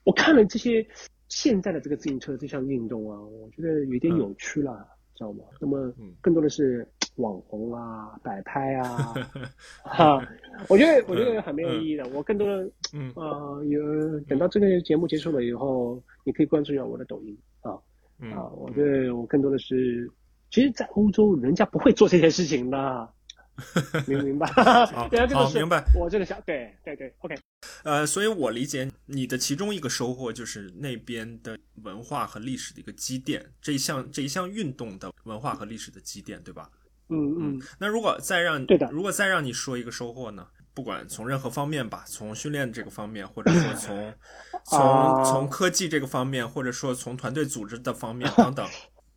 [0.05, 0.87] 我看了这些
[1.29, 5.43] 现在的这个自行车这项运动啊，我觉得有点有趣了，知道吗？
[5.61, 6.15] 那么嗯。
[6.21, 9.13] 更多的是网红啊、摆拍啊，
[9.83, 10.25] 哈，
[10.69, 12.07] 我觉得我觉得很没有意义的。
[12.11, 13.13] 我更多的嗯。
[13.17, 17.77] 呃有等到这个节目结束了以后，你可以关注一下我的抖音啊
[18.21, 18.31] 嗯。
[18.31, 20.09] 啊，我觉得我更多的是，
[20.49, 23.13] 其实，在欧洲人家不会做这些事情的，
[24.07, 24.47] 明明白？
[24.93, 25.85] 好 对啊，这个是明白。
[25.95, 27.37] 我这个想，对对对，OK。
[27.83, 36.69] 呃，所以我理解你的其中一个收获就是那边的文化和历史的一个积淀，这一项这一项运动的文化和历史的积淀，对吧？
[37.09, 40.47] 嗯嗯，那如果再让对的如果再让你说一个收获呢？
[40.73, 44.15] 不管从任何方面吧，从训练这个方面，或者说从
[44.67, 48.67] 从啊从科技这个方面，或者说从团队组织的方面 等等。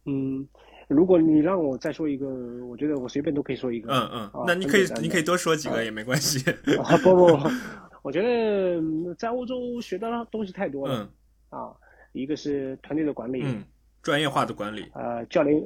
[0.06, 0.48] 嗯，
[0.88, 2.28] 如果你让我再说一个，
[2.66, 3.92] 我觉得我随便都可以说一个。
[3.92, 6.50] 嗯嗯啊，那你可以你可以多说几个也没关系。
[6.84, 7.50] 啊，不不，不
[8.04, 11.10] 我觉得嗯在欧洲学到的东西太多了、
[11.52, 11.74] 嗯啊。
[12.14, 13.64] 一个是团队的管理，嗯，
[14.02, 14.86] 专业化的管理。
[14.94, 15.62] 呃，教练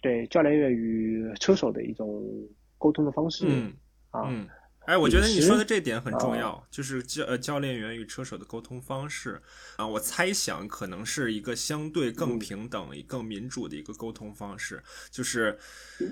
[0.00, 2.22] 对教练员与车手的一种
[2.78, 3.72] 沟通的方式、嗯
[4.10, 4.22] 啊。
[4.30, 4.48] 嗯，
[4.84, 9.40] 哎，我觉得你说的这点很重啊要，就是教呃教练员与车手的沟通方式
[9.76, 14.82] 啊，我猜想可能是一个相对更嗯平等、更民主的一个沟通方式。
[15.10, 15.56] 就是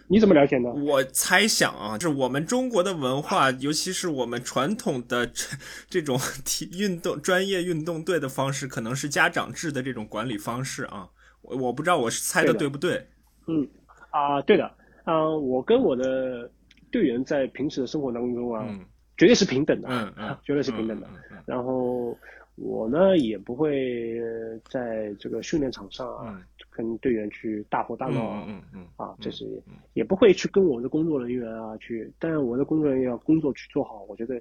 [0.07, 0.71] 你怎么了解的？
[0.71, 5.47] 我猜想啊，就是我们中国的文化，尤其是我们传统的这
[5.89, 11.09] 这种 体运动专业运动队的方式，可能是家长制的这种管理方式啊。
[11.43, 13.09] 我我不知道我是猜的对的对不对？
[13.49, 13.69] 嗯
[14.11, 14.65] 啊，对的
[15.05, 16.51] 啊，我跟我的
[16.91, 18.85] 队员在平时的生活当中啊，嗯
[19.17, 21.07] 绝对是平等的，嗯嗯， 绝对是平等的。
[21.47, 22.17] 然后
[22.57, 28.45] 我呢也不会呃在这个训练场上啊，嗯跟队员去大吼大闹啊。
[28.49, 34.41] 嗯嗯嗯啊，这是嗯也不会去跟我的工作人员啊去，但是我的工作人员要工作去做好，我觉得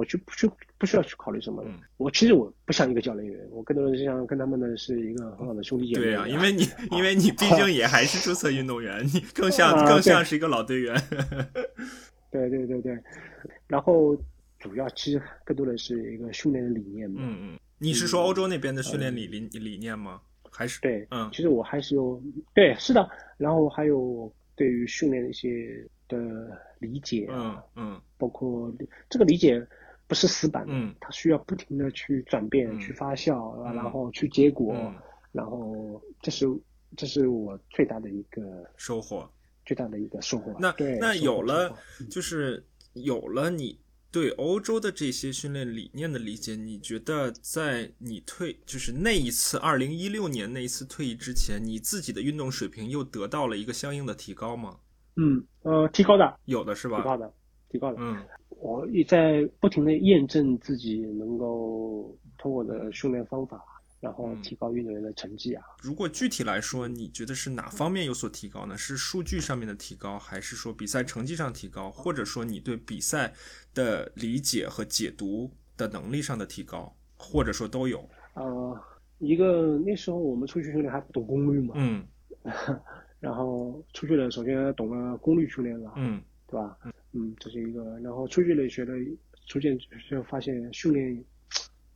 [0.00, 1.78] 我去不去不需要去考虑什么的嗯。
[1.98, 6.06] 我其实我不像一个教练员，我更多的是像跟他们的是一个很好的兄弟姐妹。
[6.06, 10.94] 对啊、因为你因为你毕竟也还是注册运动员，你 更像啊更像是一个老队员。
[12.32, 12.98] 对对对对，
[13.66, 14.16] 然后
[14.58, 17.20] 主要其实更多的是一个训练的理念嘛。
[17.22, 20.20] 嗯嗯，你是说欧洲那边的训练理理理念吗？
[20.52, 22.20] 还是对，嗯其实我还是有
[22.54, 26.18] 对是的，然后还有对于训练的一些的
[26.80, 28.72] 理解嗯啊，嗯包括
[29.08, 29.64] 这个理解
[30.10, 34.92] 不是死板的，嗯它需要不停的去转变、嗯去发酵，然后去结果，嗯，
[35.30, 36.48] 然后这是
[36.96, 39.30] 这是我最大的一个收获。
[39.64, 40.52] 最大的一个收获。
[40.58, 41.72] 那对，那有了
[42.10, 43.78] 就是有了你
[44.10, 54.76] 对欧洲的这些训练理念的理解，你觉得在你退就是那一次二零一六年那一次退役之前，你自己的运动水平又得到了一个相应的提高吗？
[55.14, 56.98] 嗯呃提高的有的是吧？
[56.98, 57.32] 提高的
[57.68, 58.16] 提高的，嗯
[58.60, 63.62] 我也在不停的验证自己能够通过的训练方法，
[64.00, 65.64] 然后嗯提高运动员的成绩啊。
[65.82, 68.76] 如果具体来说，你觉得是哪方面有所提高呢？
[68.76, 73.32] 是数据上面的提高，还是说比赛成绩上提高，或者说你对比赛
[73.72, 78.08] 的理解和解读的能力上的提高，或者说都有？
[78.34, 78.78] 呃，
[79.18, 82.06] 一个那时候我们出去训练还不懂功率嘛，嗯
[83.20, 86.76] 然后出去了，首先懂了功率训练了，嗯对吧？
[87.12, 87.98] 嗯，这是一个。
[88.00, 88.92] 然后出去了，学的，
[89.46, 91.24] 逐渐就发现训练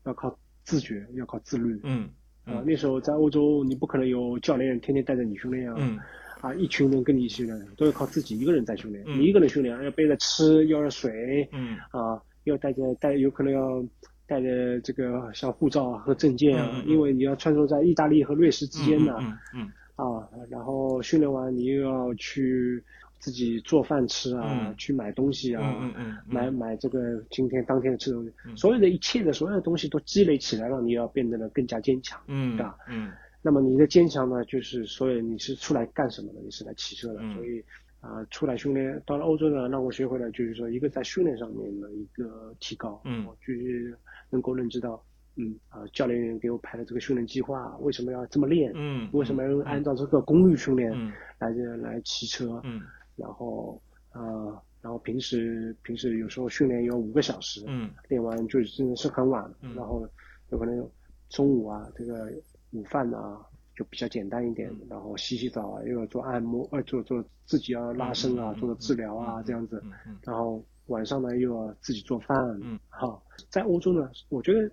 [0.04, 1.80] 要靠自觉，要靠自律。
[1.82, 2.08] 嗯
[2.44, 5.98] 啊，那时候在欧洲，你不可能有教练天天带着你训练啊，嗯
[6.42, 9.02] 啊，一群人跟你一起训练，都要靠自己一个人在训练。
[9.06, 13.82] 嗯你一个人训练，要背着吃，要着水，嗯啊，要带着带，有可能要
[14.26, 22.82] 带着这个像护照啊和证件啊，因为你要穿梭在意大利和瑞士之间的、嗯嗯啊，然后训练完你又要去
[23.24, 26.98] 自己做饭吃啊，嗯去买东西啊，嗯嗯嗯买买这个
[27.30, 32.20] 今天当天的吃东西，嗯所有的一切的所有的东西都积累起来，让你要变得呢更加坚强。
[32.26, 33.10] 嗯对吧嗯
[33.40, 36.40] 那么你的坚强呢，就是所有你是出来干什么的？
[36.42, 37.64] 你是来骑车的，嗯所以
[38.00, 39.02] 啊、出来训练。
[39.06, 43.96] 到了欧洲呢，让我学会了就是说一个在训练上面的一个提高，嗯我就是
[44.28, 45.02] 能够认知到，
[45.36, 48.70] 嗯啊、教练员给我排的这个训练计划为什么要这么练？
[48.74, 52.60] 嗯，为什么要按照这个功率训练嗯来来骑车？
[52.64, 52.80] 嗯
[53.16, 53.80] 然后
[54.12, 60.06] 呃，然后平时平时有时候训练有五个小时，嗯练完就真的是很晚，嗯然后
[60.50, 60.88] 有可能
[61.30, 62.30] 中午啊，这个
[62.72, 63.40] 午饭啊
[63.76, 74.70] 就比较简单一点，嗯然后洗洗澡啊，又要做按摩，呃，做做自己要拉伸啊，做做治疗啊，嗯这样子，嗯嗯然后晚上呢又要自己做饭，嗯，好，在欧洲呢，我觉得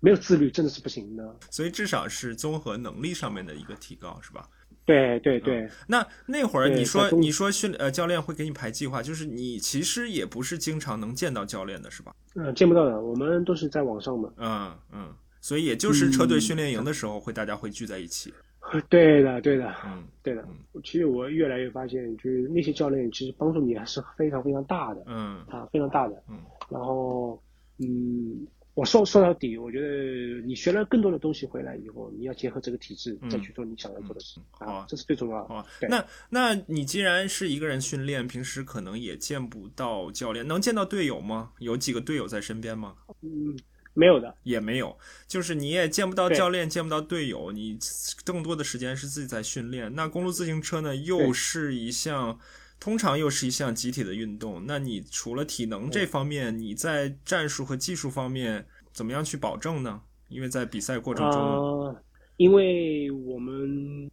[0.00, 4.48] 没有自律真的是不行的，所以至少是综合能力上面的一个提高，是吧？
[4.90, 12.14] 对对对，那那会儿你说你说训呃教练会给你排计划，就是你其实也不是经常能见到教练的是吧？
[12.34, 18.32] 嗯、见不到的，我们都是在网上嘛，嗯嗯，所以也就是车队嗯训练营的时候会大家会聚在一起。
[18.88, 20.42] 对的对的，嗯对的。
[20.42, 25.44] 嗯，其实我越来越发现，就是那些教练其实帮助你还是非常非常大的嗯。
[25.48, 26.22] 啊，非常大的。
[26.28, 26.38] 嗯。
[26.68, 27.40] 然后，
[27.78, 35.88] 嗯，我说说到底，我觉得你学了更多的东西回来以后，你要结合这个体制，再去做你想要做的事情啊，这是最重要的。
[35.88, 41.50] 那那你既然是一个人训练，平时可能也见不到教练，能见到队友吗？
[41.58, 42.94] 有几个队友在身边吗？
[43.22, 43.58] 嗯，
[43.92, 44.96] 没有的，也没有，
[45.26, 47.76] 就是你也见不到教练，见不到队友，你
[48.24, 49.94] 更多的时间是自己在训练。
[49.94, 52.38] 那公路自行车呢，又是一项。
[52.80, 60.00] 通常又是一项集体的运动，那你除了体能这方面，你在战术和技术方面怎么样去保证呢？
[60.28, 61.94] 因为在比赛过程中，
[62.38, 64.10] 因为我们，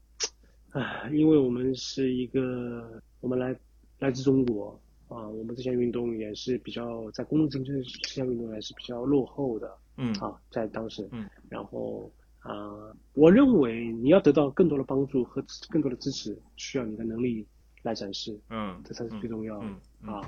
[0.71, 3.55] 啊，因为我们是一个，我们来
[3.99, 12.51] 来自中国啊，我们这项运动也是比较在公路竞技这项运动还是比较落后的，嗯啊，在当时，嗯，然后啊，
[13.13, 17.47] 我认为你要得到更多的帮助和更多的支持，需要你的能力。
[17.87, 20.21] 来展示，嗯，这才是最重要的啊。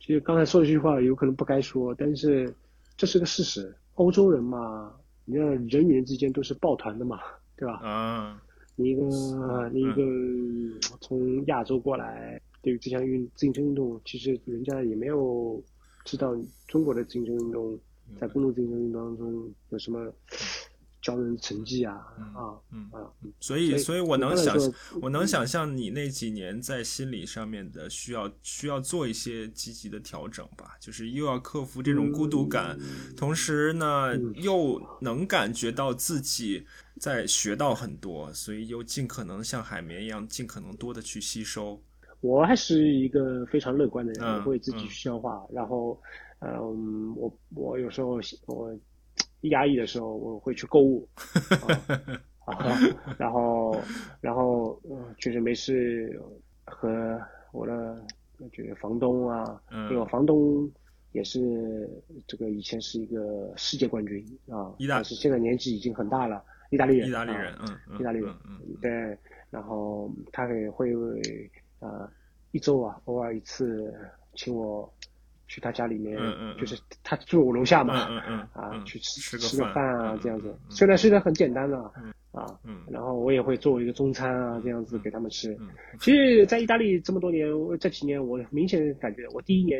[0.00, 2.52] 其实刚才说的这句话有可能不该说，但是
[2.96, 3.72] 这是个事实。
[3.94, 4.92] 欧洲人嘛，
[5.24, 7.20] 你看人与人之间都是抱团的嘛，
[7.56, 7.74] 对吧？
[7.86, 8.42] 啊，
[8.74, 15.62] 你一个你一个从亚洲过来，对于这项运自行车运动，其实人家也没有
[16.04, 16.34] 知道
[16.66, 17.78] 中国的自行车运动
[18.18, 20.12] 在公路自行车运动当中有什么。
[21.02, 24.56] 教人成绩啊啊嗯啊，所以所以我能想
[25.00, 32.78] 我能想象你那几年在心理上面的需要需要做一些积极的调整吧，就是又要克服这种孤独感，
[33.16, 36.64] 同时呢又能感觉到自己
[37.00, 41.82] 在学到很多，所以又尽可能像海绵一样尽可能多的去吸收。
[42.20, 46.00] 我还是一个非常乐观的人，我会自己去消化，然后
[46.38, 48.78] 嗯，我我有时候我。
[49.48, 51.08] 压抑的时候，我会去购物，
[52.44, 52.78] 啊，
[53.18, 53.76] 然后，
[54.20, 54.80] 然后，
[55.18, 56.20] 就是没事
[56.64, 57.20] 和
[57.52, 58.04] 我的
[58.52, 60.70] 就是房东啊，因为我房东
[61.12, 61.88] 也是
[62.26, 67.54] 这个以前是一个世界冠军啊，但是现在年纪已经很大了，意大利人，意大利人，
[67.88, 69.18] 嗯，意大利人，嗯，对，
[69.50, 70.92] 然后他也会
[71.80, 72.08] 呃
[72.52, 73.94] 一周啊偶尔一次
[74.34, 74.92] 请我。
[75.52, 76.16] 去他家里面，
[76.58, 77.94] 就是他住我楼下嘛，
[78.54, 80.56] 啊，去吃吃个饭啊，这样子。
[80.70, 81.76] 虽然虽然很简单的，
[82.32, 82.46] 啊，
[82.90, 85.54] 然后我也会做一个中餐啊，这样子给他们吃。
[86.00, 87.46] 其实，在意大利这么多年，
[87.78, 89.78] 这几年我明显感觉，我第一年，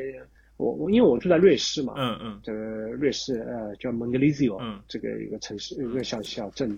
[0.58, 6.70] 我我因为我住在瑞士嘛，嗯嗯，这个瑞士呃叫 Mongelizio，这个一个城市一个小小镇，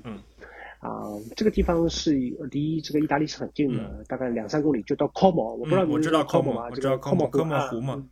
[0.78, 1.02] 啊，
[1.34, 2.12] 这个地方是
[2.52, 6.68] 离这个意大利是很近的，大概两三公里就到 Como，我不知道你知道 Como 吗？
[6.70, 7.26] 我知道 Como
[7.68, 8.06] 湖嘛。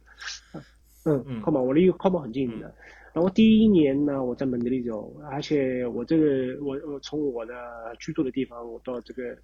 [1.04, 2.72] 嗯嗯，靠嘛，我离靠嘛很近的。
[3.12, 7.54] 然后第一年呢，我在蒙德利州，而且我这个我我从我的
[7.98, 9.36] 居住的地方，我到这个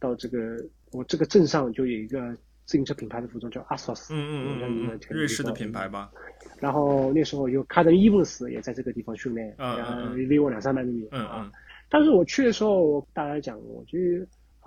[0.00, 0.56] 到这个
[0.92, 6.10] 我这个镇上就有一个自行车品牌的服装叫阿索斯，嗯嗯嗯，瑞士的品牌吧。
[6.58, 11.06] 然后那时候有卡登伊文斯也在这个地方训练，嗯离我两三百米。
[11.12, 11.52] 嗯嗯。
[11.88, 13.98] 但是我去的时候，我大家讲，我就。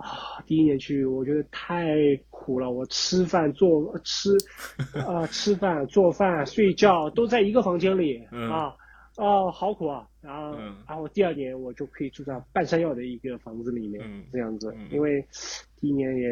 [0.00, 1.86] 啊，第一年去，我觉得太
[2.30, 2.70] 苦了。
[2.70, 4.30] 我吃饭做吃，
[5.06, 8.74] 啊，吃饭做饭睡觉都在一个房间里啊，
[9.18, 10.06] 哦，好苦啊。
[10.22, 10.56] 然后，
[10.88, 14.74] 然后第二年我就可以住在半山腰的一个房子里面，这样子。
[14.90, 15.22] 因为
[15.76, 16.30] 第一年也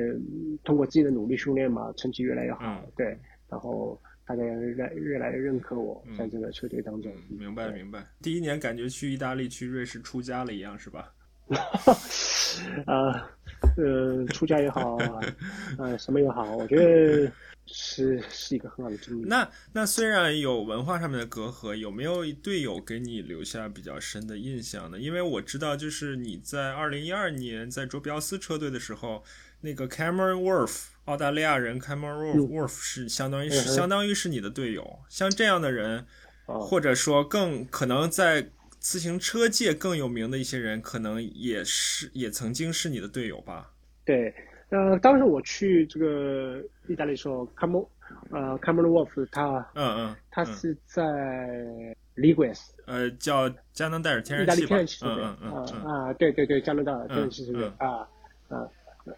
[0.65, 2.83] 通过自己的努力训练嘛，成绩越来越好。
[2.97, 3.07] 对，
[3.51, 7.13] 然后大家越来越来越认可我在这个车队当中。
[7.29, 8.03] 明白明白。
[8.23, 11.13] 第一年感觉去意大利、去瑞士出家了一样，是吧？
[11.49, 11.57] 啊，
[12.87, 13.13] 呃，
[14.29, 14.97] 出家也好，
[15.79, 17.31] 呃，什么也好，我觉得
[17.67, 19.27] 是是一个很好的经历。
[19.27, 24.99] 那那虽然有文化上面的隔阂，有没有队友给你留下比较深的印象呢？
[24.99, 29.23] 因为我知道，就是你在二零一二年在卓比奥斯车队的时候，
[29.61, 35.01] 那个 Cameron Wolf，澳大利亚人 Cameron Wolf 是相当于是相当于是你的队友。
[35.09, 36.07] 像这样的人，
[36.47, 38.51] 或者说更可能在。
[38.81, 43.73] 自行车界更有名的一些人，可能也是也曾经是你的队友吧？
[44.05, 44.33] 对，
[44.71, 47.91] 呃，当时我去这个意大利时候，卡莫，
[48.31, 51.05] 呃，卡莫罗沃夫他，嗯嗯，他是在
[52.15, 58.09] l i g u s 呃，叫加拿大天然气，意大利天然气，嗯嗯嗯，啊，对对对，加拿大天然气车队，啊
[58.49, 58.69] 啊，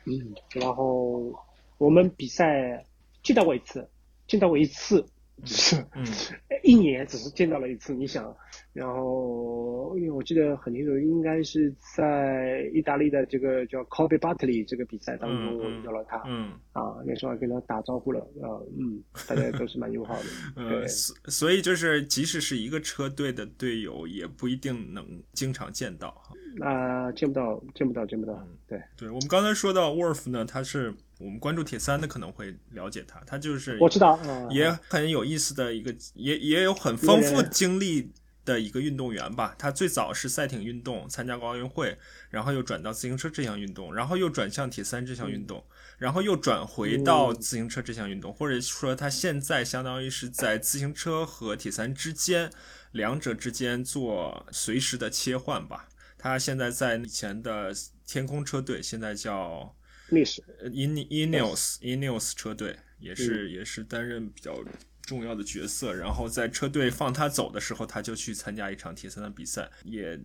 [0.06, 1.32] 嗯，然后
[1.78, 2.84] 我们比赛
[3.22, 3.88] 见到过一次，
[4.26, 5.04] 见到过一次。
[5.44, 6.04] 是，嗯，
[6.62, 8.34] 一年只是见到了一次，你想，
[8.72, 20.24] 然后因为我记得很清楚，应该是在意大利的这个叫 c o b e Bartley 这个比赛当中我遇到了他，嗯，啊，那时候还跟他打招呼了，啊，嗯，大家都是蛮友好的，
[20.62, 26.34] 呃，所以就是即使是一个车队的队友，也不一定能经常见到哈，
[26.66, 30.94] 啊，见不到，见不到，见不到，对，对我们刚才说到 Wolf 呢，他是。
[31.20, 34.18] 我们关注铁三的可能会了解他，他就是我知道，
[34.50, 38.10] 也很有意思的一个，也也有很丰富经历
[38.44, 39.54] 的一个运动员吧。
[39.58, 41.98] 他最早是赛艇运动，参加过奥运会，
[42.30, 45.62] 然后又转到自行车这项运动，然后又转向铁三这项运动，
[45.98, 52.50] 然后又转回到自行车这项运动，或者说他现在相当于是在自行车和铁三之间，
[52.92, 55.86] 两者之间做随时的切换吧。
[56.16, 57.72] 他现在在以前的
[58.06, 59.74] 天空车队，现在叫
[60.10, 64.62] 历史 In Ineos Ineos 车队，也是也是担任比较
[65.02, 65.94] 重要的角色。
[65.94, 70.18] 然后在车队放他走的时候，他就去参加一场铁三的比赛，也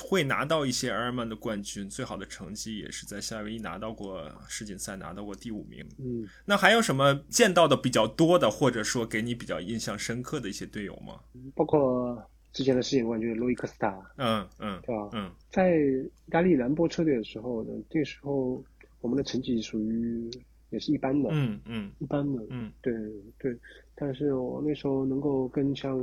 [0.00, 1.88] 会拿到一些埃尔曼的冠军。
[1.88, 5.86] 最好的成绩也是在夏威夷拿到过世锦赛，拿到过第五名。
[5.98, 11.20] 嗯，那还有什么见到的比较多的，或者说给你比较印象深刻的一些队友吗？
[11.54, 12.22] 包括
[12.52, 15.10] 之前的世锦冠军路易克斯塔，嗯嗯，对吧？
[15.12, 18.62] 嗯在意大利兰博车队的时候呢，这时候
[19.00, 20.30] 我们的成绩属于
[20.70, 21.90] 也是一般的，嗯嗯。
[21.98, 22.72] 一般的，嗯。
[22.82, 22.92] 对
[23.38, 23.56] 对。
[23.94, 25.98] 但是我那时候能够跟像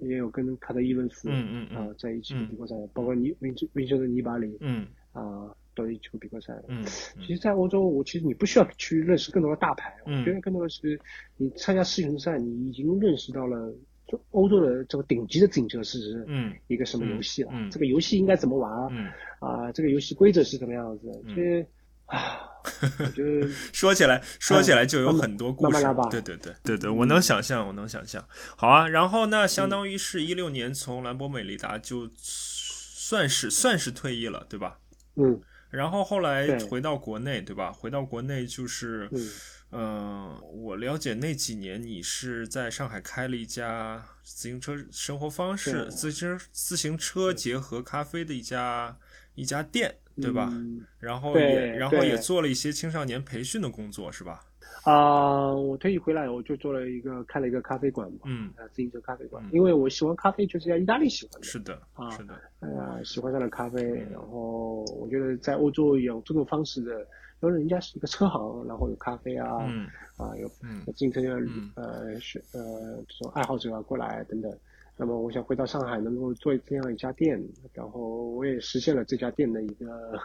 [0.00, 2.48] 也有跟卡特伊文斯嗯嗯啊、嗯在一起嗯。
[2.48, 4.86] 比过赛，包括尼维维修的尼巴里嗯。
[5.12, 6.54] 啊、都一起比过赛。
[6.68, 10.18] 嗯其实，在欧洲，我其实你不需要去认识更多的大牌，嗯。
[10.20, 11.00] 我觉得更多的是
[11.36, 13.72] 你参加世巡赛，你已经认识到了
[14.06, 16.52] 就欧洲的这个顶级的自行车是嗯。
[16.68, 17.68] 一个什么游戏了，嗯。
[17.68, 19.06] 嗯这个游戏应该怎么玩嗯。
[19.40, 21.10] 啊，这个游戏规则是什么样子？
[21.24, 21.28] 嗯。
[21.28, 21.66] 其实
[23.72, 25.82] 说起来，说起来就有很多故事。
[26.10, 28.26] 对对对对对，我能想象，我能想象。
[28.56, 34.78] 好啊，然后那相当于是一六年从兰博美利达就算是算是退役了，对吧？
[35.16, 35.40] 嗯
[35.70, 37.72] 然后后来回到国内，对吧？
[37.72, 39.30] 回到国内就是，嗯
[39.72, 48.96] 嗯、我了解那几年你是在上海开了一家自行车生活方式、自行自行车结合咖啡的一家
[49.34, 50.48] 一家店，对吧？
[50.52, 54.40] 嗯然后也然后也做了一些青少年培训的工作，是吧？
[54.84, 67.00] 啊、我退役回来，我就做了一个开了一个咖啡馆嘛，嗯，啊，自行车咖啡馆嗯，因为我喜欢咖啡，就是在意大利喜欢的，是的，啊是的，哎呀，喜欢上了咖啡，嗯然后我觉得在欧洲有这种方式的，
[67.40, 69.86] 因为人家是一个车行，然后有咖啡啊，嗯
[70.18, 70.46] 啊有
[70.92, 74.52] 自行车的嗯呃是呃这种爱好者啊过来等等。
[74.96, 77.42] 那么我想回到上海能够做这样一家店，
[77.72, 80.18] 然后我也实现了这家店的一个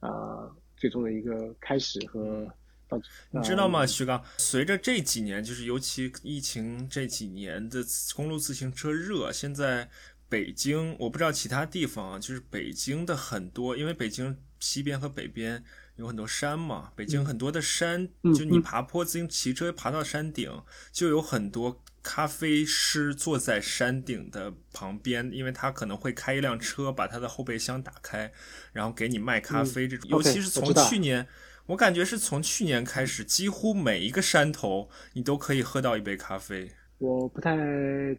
[0.00, 2.46] 啊、最终的一个开始和
[2.88, 3.00] 到
[3.30, 4.22] 你知道吗，徐刚？
[4.38, 7.82] 随着这几年，就是尤其疫情这几年的
[8.14, 9.88] 公路自行车热，现在
[10.28, 15.64] 北京，我不知道其他地方啊，就是北京的很多，因为北京西边和北边
[15.96, 18.62] 有很多山嘛，北京很多的山，嗯就你嗯。
[18.62, 20.62] 爬坡自行骑车爬到山顶，
[20.92, 28.32] 就有很多咖啡师坐在山顶的旁边，因为他可能会开一辆车，把他的后备箱打开，
[28.72, 31.26] 然后给你卖咖啡这种，尤其是从去年。
[31.66, 36.68] 我感觉是从去年开始，几乎每一个山头你都可以喝到一杯咖啡。
[36.98, 37.56] 我不太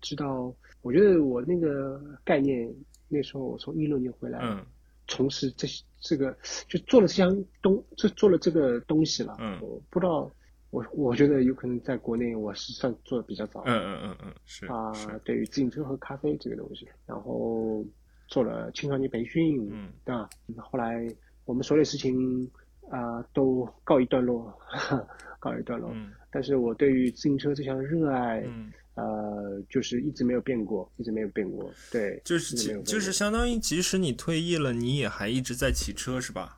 [0.01, 2.73] 知道，我觉得我那个概念，
[3.09, 4.65] 那时候我从一六年回来，嗯
[5.09, 5.67] 从事这
[5.99, 6.35] 这个
[6.69, 7.29] 就做了这项
[7.61, 9.35] 东，就做了这个东西了。
[9.39, 10.33] 嗯我不知道，
[10.73, 17.85] 我我觉得有可能在国内我是算做的比较早嗯嗯嗯嗯，是啊是，，对于自行车和咖啡这个东西，然后
[18.27, 20.27] 做了青少年培训，嗯对吧？
[20.57, 21.07] 后来
[21.45, 22.49] 我们所有事情
[22.89, 24.51] 啊、都告一段落，
[25.39, 25.91] 告一段落。
[25.93, 31.71] 嗯但是我对于自行车这项热爱，嗯，呃，就是一直没有变过，一直没有变过。
[31.91, 36.57] 对，就是就是相当于，即使你退役了，你也还一直在骑车是吧？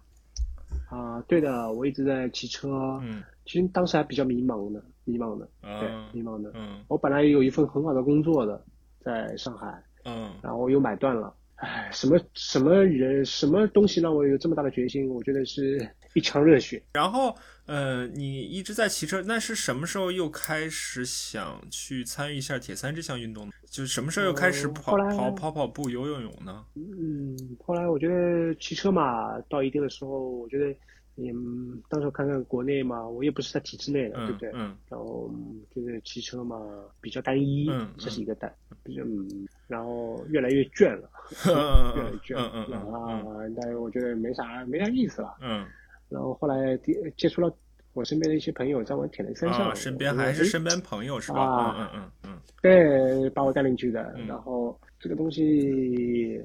[0.90, 2.70] 啊、对的，我一直在骑车。
[3.04, 6.52] 嗯其实当时还比较迷茫的，迷茫的，对，啊迷茫的。
[6.56, 8.64] 嗯我本来也有一份很好的工作的，
[9.04, 11.34] 在上海，嗯然后我又买断了。
[11.58, 15.08] 唉，什么什么人，什么东西让我有这么大的决心？
[15.10, 16.84] 我觉得是 一腔热血。
[16.92, 17.34] 然后
[17.66, 23.54] 呃，你一直在骑车，那是什么时候又开始想去参与一下铁三这项运动呢？
[23.72, 26.66] 就是什么时候又开始呃跑、跑跑跑步、游游泳呢？
[26.76, 30.76] 嗯，后来我觉得骑车嘛，到一定的时候，我觉得，
[31.18, 34.52] 嗯，到时候看看国内嘛，我也不是在体制内的，对嗯不对？
[34.54, 35.32] 嗯然后
[35.74, 36.62] 就是骑车嘛
[37.00, 38.54] 比较单一，嗯这是一个单，
[38.84, 41.10] 比较嗯，然后越来越倦 了，
[41.48, 45.36] 嗯越来越倦了，嗯嗯嗯啊，但是我觉得没啥没啥意思了。
[45.42, 45.66] 嗯
[46.10, 47.52] 然后后来接接触了
[47.94, 51.40] 我身边的一些朋友在玩铁人三项，啊，身边还是身边朋友是吧？
[51.42, 54.14] 啊嗯嗯嗯对，把我带进去的。
[54.18, 56.42] 嗯然后这个东西，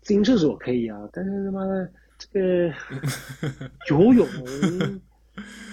[0.00, 1.90] 自行车是我可以啊，但是他妈的
[2.20, 2.74] 这个
[3.88, 4.26] 游泳，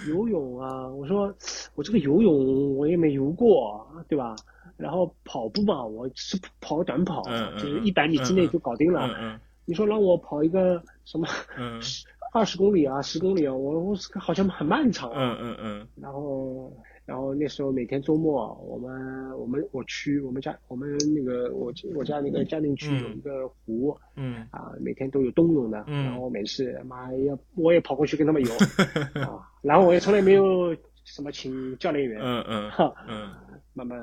[0.08, 1.32] 游泳啊，我说
[1.74, 4.34] 我这个游泳我也没游过，对吧？
[4.76, 7.22] 然后跑步嘛，我是跑短跑，
[7.58, 9.08] 就是一百米之内就搞定了。
[9.64, 11.28] 你说让我跑一个什么
[11.58, 11.78] 嗯
[12.32, 15.16] 二十公里啊，十公里啊，我我好像很漫长啊。
[15.18, 16.72] 嗯嗯嗯然后
[17.08, 28.52] 然后那时候每天周末，我们我们我区我们家我们那个我我家那个嘉定区有一个湖，嗯啊，每天都有冬泳的，嗯然后每次妈要我也跑过去跟他们游
[29.24, 33.30] 啊，然后我也从来没有什么请教练员，嗯嗯哈，嗯
[33.72, 33.98] 慢慢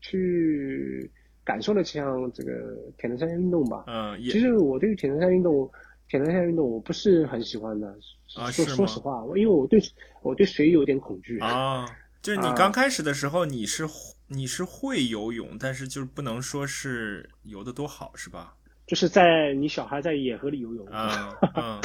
[0.00, 1.08] 去
[1.44, 3.84] 感受了这项这个铁人三项运动吧。
[3.86, 5.70] 嗯，其实我对于铁人三项运动，
[6.08, 7.96] 铁人三项运动我不是很喜欢的，
[8.26, 9.80] 说说实话，我因为我对
[10.22, 11.38] 我对水有点恐惧。
[11.38, 11.86] 啊，
[12.28, 13.88] 就是你啊刚开始的时候你是
[14.26, 18.54] 你是会游泳，但是就是不能说是游的多好，是吧？
[18.86, 21.08] 就是在你小孩在野河里游泳，嗯
[21.54, 21.80] 嗯，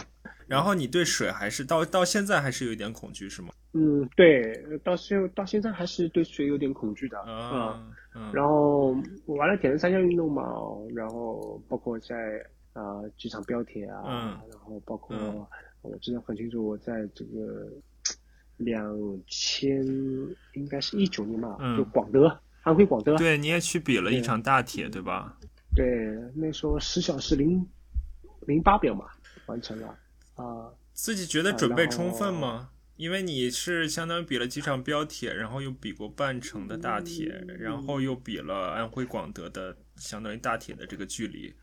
[0.45, 3.53] 然后你对水还是到到现在还是有一点恐惧，是吗？
[3.71, 7.31] 嗯，对，到现到现在还是对水有点恐惧的啊。
[7.31, 8.87] 啊嗯，然后
[9.25, 10.43] 我玩了铁人三项运动嘛，
[10.93, 15.47] 然后包括在啊、呃机场标铁啊，嗯然后包括、嗯
[15.83, 17.69] 我记得很清楚，我在这个
[18.57, 18.95] 两
[19.27, 19.85] 千
[20.53, 21.77] 应该是一九年吧，嗯。
[21.77, 25.37] 就广德安徽广德，对，你也去比了一场大铁，对吧？
[25.75, 25.85] 对，
[26.35, 27.65] 那时候十小时零
[28.47, 29.05] 零八秒嘛
[29.47, 29.87] 完成了
[30.35, 32.69] 啊、自己觉得啊准备充分吗？
[32.95, 41.53] 因为你是相当于比了几场标铁，然后又比过半程的大铁，嗯然后又比了安徽广德的相当于大铁的这个距离，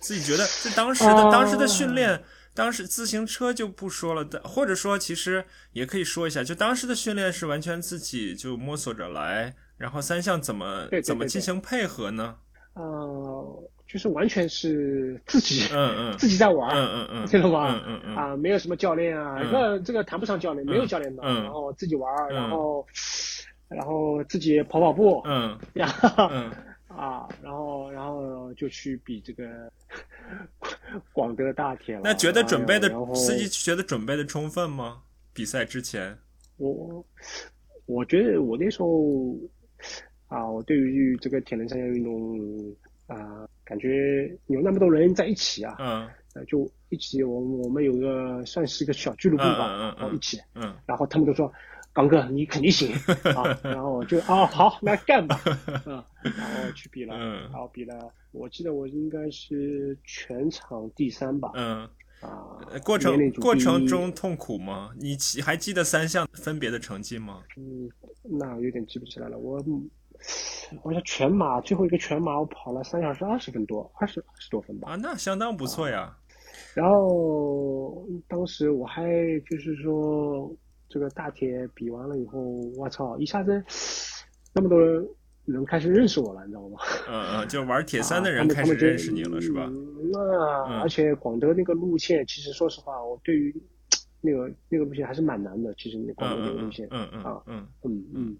[0.00, 1.30] 自己觉得这当时的、哦。
[1.32, 2.22] 当时的训练，
[2.54, 12.36] 当时自行车就不说了，但或者说其实也可以说一下，就当时的训练是完全自己就摸索着来，然后三项怎么怎么进行配合呢？
[12.74, 16.16] 呃，就是完全是自己、嗯嗯。
[16.18, 17.68] 自己在玩，嗯嗯嗯， 听懂吧？
[17.72, 18.16] 嗯嗯嗯。
[18.16, 19.50] 啊，没有什么教练啊，嗯。
[19.50, 21.42] 这这个谈不上教练，没有教练的，嗯。
[21.42, 22.86] 然后自己玩，嗯然后
[23.68, 25.58] 然后自己跑跑步，嗯。
[25.74, 25.92] 呀，
[26.30, 26.50] 嗯
[27.00, 29.72] 啊，然后然后就去比这个
[31.14, 32.02] 广德大铁了。
[32.04, 35.00] 那觉得准备的司机觉得准备的充分吗？
[35.32, 36.14] 比赛之前，
[36.58, 37.02] 我
[37.86, 39.34] 我觉得我那时候
[40.28, 42.76] 啊，我对于这个铁人三项运动
[43.06, 51.50] 啊，感觉有那么多人在一起啊，嗯呃就一起我我们有个算是一个小俱乐部吧，嗯嗯嗯嗯然后一起，嗯然后他们都说。
[51.92, 52.92] 刚哥，你肯定行
[53.34, 53.58] 啊！
[53.62, 55.40] 然后我就啊，好，那干吧，
[55.86, 61.82] 嗯，然后去比了，嗯然后比了，我记得我应该是全场第三吧，嗯，
[62.20, 64.90] 啊呃，过程过程中痛苦吗？
[64.98, 67.42] 你记还记得三项分别的成绩吗？
[67.56, 67.90] 嗯，
[68.22, 69.36] 那有点记不起来了。
[69.36, 69.58] 我
[70.84, 74.90] 好像全马最后一个全马我跑了三小时二十分多，二十二十多分吧。
[74.92, 76.16] 啊，那相当不错呀。
[76.74, 79.02] 然后当时我还
[79.50, 80.54] 就是说
[80.90, 82.38] 这个大铁比完了以后，
[82.76, 83.64] 我操，一下子
[84.52, 84.78] 那么多
[85.46, 86.78] 人开始认识我了，你知道吗？
[87.08, 89.66] 嗯嗯，就玩铁三的啊人开始认识你了，是吧？
[89.70, 90.18] 嗯那
[90.66, 93.54] 嗯而且广德那个路线，其实说实话，我对于
[94.20, 95.72] 那个那个路线还是蛮难的。
[95.74, 98.36] 其实那广德那个路线，嗯嗯啊嗯嗯嗯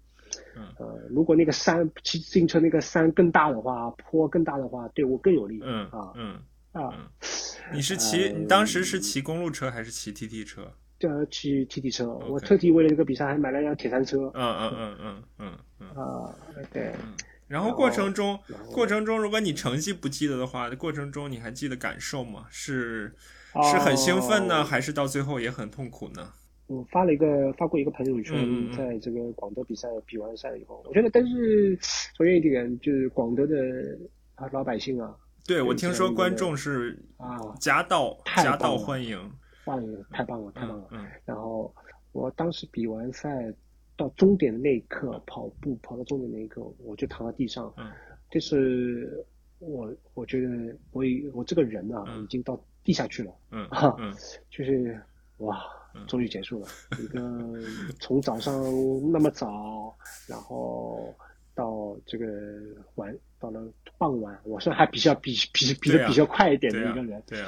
[0.55, 5.59] 嗯呃，如果那个山骑自行车那个山更大的话，坡更大的话，对我更有利。
[5.63, 6.39] 嗯啊嗯，
[6.73, 7.09] 啊，
[7.73, 10.73] 你是骑呃你当时是骑公路车还是骑 TT 车？
[11.01, 14.31] 这骑 T T 车，我特地为了这个比赛还买了辆铁三车。
[14.35, 15.87] 嗯嗯嗯嗯嗯嗯。
[15.89, 16.35] 啊，
[16.71, 16.93] 对，
[17.47, 18.37] 然后过程中
[18.71, 22.45] 过程中，如果你成绩不记得的话，过程中你还记得感受吗？
[22.51, 23.13] 是
[23.53, 26.31] 哦是很兴奋呢，还是到最后也很痛苦呢？
[26.67, 31.77] 我发了一个发过一个朋友圈在这个广德比赛比完赛以后，我觉得，但是
[32.17, 33.57] 首先一点就是广德的
[34.35, 35.13] 啊老百姓啊，
[35.45, 39.01] 对，我听说观众是啊，夹道夹道太
[40.11, 40.87] 太棒了，太棒了。
[40.91, 41.73] 嗯然后
[42.11, 43.53] 我当时比完赛
[43.95, 47.71] 到终点的那一刻，跑步跑到终点那一刻，我就躺在地上。
[47.77, 47.91] 嗯。
[48.29, 49.23] 这是
[49.59, 52.23] 我我觉得我已我这个人啊，嗯。
[52.23, 54.13] 已经到地下去了，嗯 啊嗯。
[54.49, 54.99] 就是
[55.37, 55.61] 哇
[55.93, 56.67] 嗯，终于结束了。
[56.99, 57.19] 一个
[57.99, 58.53] 从早上
[59.11, 59.93] 那么早，
[60.27, 61.13] 然后
[61.53, 62.25] 到这个
[62.95, 63.61] 晚到了
[63.97, 67.21] 傍晚，我是还比较比比比的比较快一点的一个人。
[67.27, 67.45] 对呀，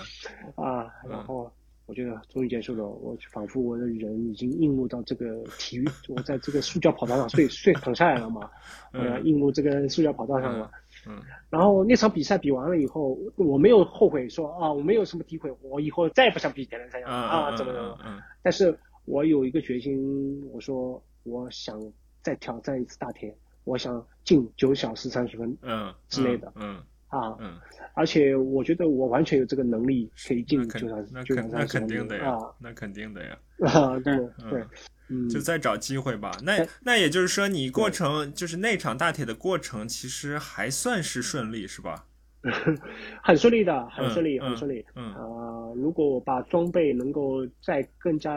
[0.56, 1.12] 啊，嗯。
[1.12, 1.50] 然后
[1.86, 8.50] 我觉得终于结束了，我仿佛我的人已经映入到这个体育，我在这个塑胶跑道上睡睡躺下来了嘛，
[8.94, 10.72] 我要嗯映入这个塑胶跑道上了。
[11.06, 18.16] 嗯然后那场比赛比完了以后，我没有后悔说啊，我没有什么诋毁，我以后再也不想比铁人三项了啊，嗯怎么怎么嗯。
[18.16, 21.78] 嗯但是我有一个决心，我说我想
[22.22, 26.82] 再挑战一次大铁，我想进九小时三十分嗯之类的嗯
[27.14, 27.56] 啊，嗯，
[27.94, 33.38] 而且我觉得我完全有这个能力可以进那肯九小那肯那肯定的呀啊，那肯定的呀。
[33.68, 34.18] 啊，对
[34.50, 34.64] 对，
[35.10, 36.32] 嗯，就再找机会吧。
[36.44, 42.06] 那哎那也就是说，你过程就是那场大铁的过程，其实还算是顺利，是吧？
[43.24, 44.86] 很顺利的，很顺利，嗯很顺利。
[44.96, 48.36] 嗯啊，如果我把装备能够再更加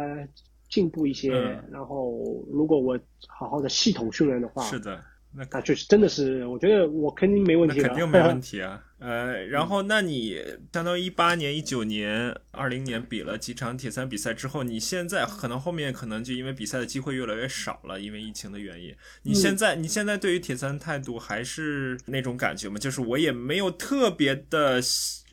[0.69, 1.33] 进步一些，
[1.73, 5.03] 然后如果我好好的系统训练的话，是的。
[5.37, 8.83] 那那就是真的是，我觉得我肯定没问题肯定没问题啊。
[8.99, 18.95] 呃，然后那你相当于一八年、一九年、二零年比了几场铁三比赛之后，你现在可能后面可能就因为比赛的机会越来越少了，因为疫情的原因。
[19.25, 22.79] 你现在你现在对于铁三态度还是那种感觉吗？
[22.79, 24.81] 就是我也没有特别的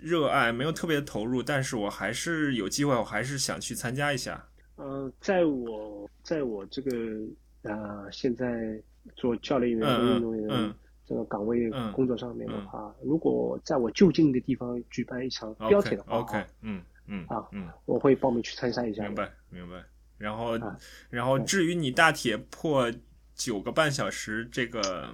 [0.01, 4.45] 热爱，没有特别的投入，但是我还是有机会，我还是想去参加一下。
[4.75, 6.91] 呃，在我在我这个
[7.61, 8.45] 呃现在。
[9.15, 10.73] 做教练员、运动员
[11.05, 19.03] 这个岗位工作上面的话，如果在我就近的地方举办一场标铁的话，OK，嗯嗯啊嗯，我会报名去参赛一下。
[19.03, 19.83] 明白明白。
[20.17, 20.57] 然后
[21.09, 22.89] 然后至于你大铁破
[23.35, 25.09] 九个半小时这个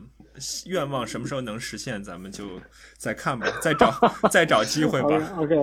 [0.67, 2.61] 愿望什么时候能实现，咱们就
[2.95, 3.91] 再看吧，再找
[4.29, 5.37] 再找机会吧。
[5.37, 5.59] OK，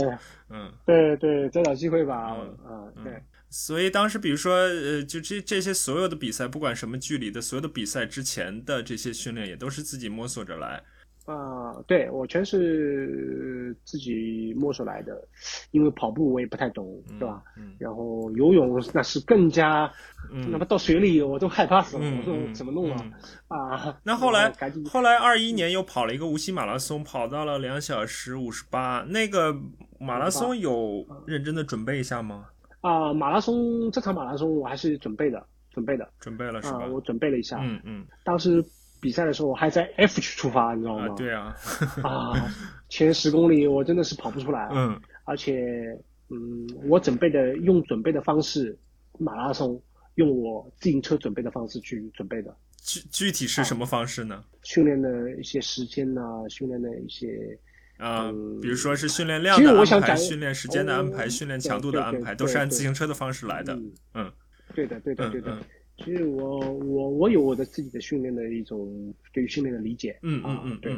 [0.50, 2.36] 嗯，对对，再找机会吧。
[2.68, 3.22] 嗯，对。
[3.48, 10.82] 所以当时，比如说，呃，就这这些所有的比赛，不管什么距离的，所有的比赛之前的这些训练，也都是自己摸索着来。
[11.26, 15.26] 啊，对我全是自己摸索来的，
[15.72, 17.42] 因为跑步我也不太懂，是吧？
[17.56, 17.74] 嗯。
[17.80, 19.92] 然后游泳那是更加，
[20.30, 23.10] 那么到水里我都害怕死了，我说怎么弄啊？
[23.48, 23.98] 啊。
[24.04, 24.52] 那后来，
[24.88, 29.04] 后来二一年又跑了一个无锡马拉松，跑到了两小时五十八。
[29.08, 29.56] 那个
[29.98, 32.50] 马拉松有认真的准备一下吗？
[32.86, 36.86] 啊，马拉松这场马拉松我还是准备的，准备的，准备了是吧？
[36.86, 38.06] 我准备了一下，嗯嗯。
[38.24, 38.64] 当时
[39.00, 41.08] 比赛的时候我还在 F 区出发，你知道吗？
[41.16, 41.56] 对啊。
[42.04, 42.32] 啊，
[42.88, 45.00] 前十公里我真的是跑不出来，嗯。
[45.24, 45.98] 而且，
[46.30, 48.78] 嗯，我准备的用准备的方式，
[49.18, 49.80] 马拉松
[50.14, 52.56] 用我自行车准备的方式去准备的。
[52.82, 54.44] 具具体是什么方式呢？
[54.62, 57.58] 训练的一些时间呐，训练的一些。
[57.98, 58.30] 啊，
[58.60, 63.74] 比如说是训练量的安排、训练时间的安排、训练强度的安排，都是按自行车的方式来的。
[64.12, 64.30] 嗯，
[64.74, 65.58] 对的，对的，对的。
[65.96, 70.18] 其实我我我有我的自己的训练的一种对于训练的理解。
[70.22, 70.92] 嗯嗯嗯，对。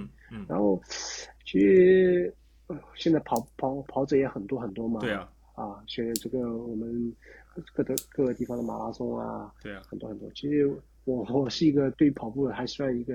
[0.48, 0.82] 然后，
[1.46, 2.34] 其实
[2.96, 4.98] 现在跑跑跑者也很多很多嘛。
[5.00, 5.28] 对啊。
[5.54, 7.14] 啊，现在这个我们
[7.74, 10.28] 各的各个地方的马拉松啊，对啊，很多很多。
[10.34, 10.68] 其实
[11.04, 13.14] 我我是一个对跑步还算一个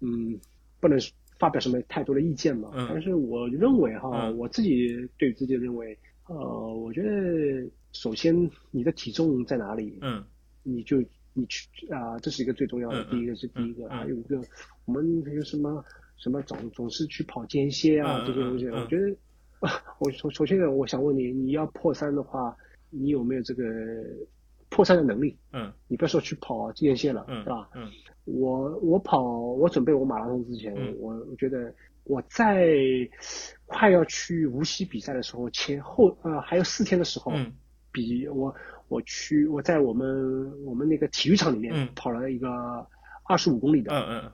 [0.00, 0.40] 嗯，
[0.80, 0.98] 不能。
[1.40, 2.70] 发表什么太多的意见嘛？
[2.88, 9.98] 但是我认为哈，我自己对自己认为，呃，我觉得首先你的体重在哪里？
[10.02, 10.22] 嗯，
[10.62, 13.02] 你就你去啊，这是一个最重要的。
[13.10, 14.38] 第一个是第一个，还有一个
[14.84, 15.82] 我们还有什么
[16.18, 19.16] 什么总总是去跑间歇啊这些东西，我觉得，
[19.98, 22.54] 我首首先呢，我想问你，你要破三的话，
[22.90, 23.64] 你有没有这个
[24.70, 25.36] 破三的能力？
[25.52, 27.68] 嗯，你不要说去跑间歇了，是吧？
[27.74, 27.90] 嗯。
[28.24, 32.68] 我我跑我准备我马拉松之前，我我觉得我在
[33.66, 37.32] 快要去无锡比赛的时候，前后呃还有四天的时候，
[37.90, 38.54] 比我
[38.88, 42.48] 我去我在我们我们那个体育场里面跑了一个
[43.24, 44.32] 二十五公里的，嗯嗯。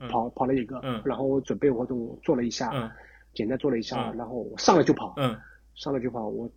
[0.00, 1.00] 嗯，跑跑了一个，嗯。
[1.04, 2.90] 然后我准备活动做了一下，嗯。
[3.34, 5.38] 简单做了一下，然后我上来就跑，嗯。
[5.76, 6.50] 上来就跑我。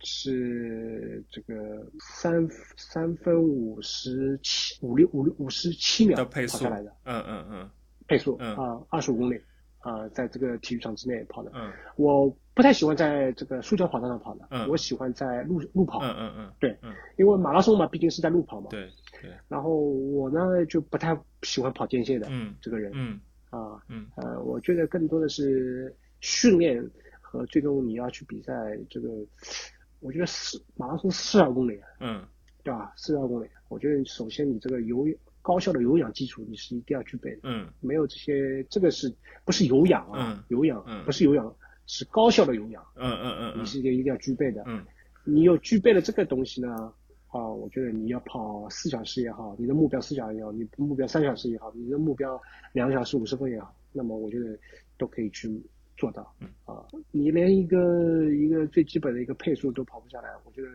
[0.00, 7.70] 是这个三三分五十七五六五六五十七秒跑下来的，嗯嗯嗯，
[8.06, 9.40] 配速啊二十五公里
[9.80, 11.50] 啊，在这个体育场之内跑的。
[11.54, 15.98] 嗯，我不太喜欢在这个塑胶跑道上跑的，嗯，我喜欢在路路跑。
[16.00, 16.78] 嗯嗯嗯，对，
[17.16, 18.68] 因为马拉松嘛，毕竟是在路跑嘛。
[18.70, 18.88] 对
[19.20, 19.30] 对。
[19.48, 23.20] 然后我呢就不太喜欢跑间歇的，嗯，这个人，嗯
[23.50, 26.84] 啊，嗯呃，我觉得更多的是训练
[27.20, 28.54] 和最终你要去比赛
[28.88, 29.08] 这个。
[30.00, 32.24] 我觉得四马拉松四十二公里，嗯，
[32.62, 32.92] 对吧？
[32.96, 35.06] 四十二公里，我觉得首先你这个有
[35.42, 39.12] 高效的有氧基础你是一定要具备的，嗯，没有这些，这个是
[39.44, 40.44] 不是有氧啊？
[40.48, 41.54] 有氧，不是有氧，
[41.86, 44.84] 是高效的有氧，嗯嗯嗯，你是一个一定要具备的，嗯，
[45.24, 46.92] 你有具备了这个东西呢，
[47.28, 52.40] 啊，我觉得你要跑四小时也好，你的目标四小时也好，你目标三小时也好，你的目标
[52.72, 54.56] 两小时五十分也好，那么我觉得
[54.96, 55.48] 都可以去。
[55.98, 56.48] 做到，嗯。
[56.64, 56.80] 啊，
[57.10, 60.68] 你连一个一个最基本的一个配速都跑不下来，我觉得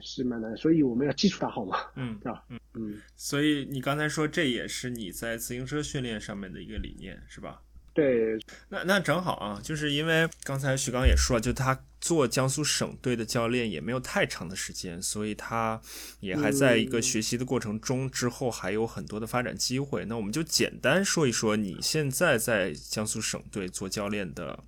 [0.00, 2.44] 是蛮难，所以我们要基础打好嘛，嗯，对吧？
[2.50, 2.60] 嗯。
[2.74, 7.62] 嗯，所以你刚才说这也是你在自行车训练上面的一个理念，是吧？
[7.94, 8.36] 对，
[8.68, 15.80] 那那正好啊，就是因为刚才徐刚也说了，就他做江苏省队的教练也没有太长的时间，所以他
[16.20, 20.04] 也还在一个学习的过程中，之后还有很多的发展机会。
[20.04, 24.64] 那我们就简单说一说你现在在江苏省队做教练的。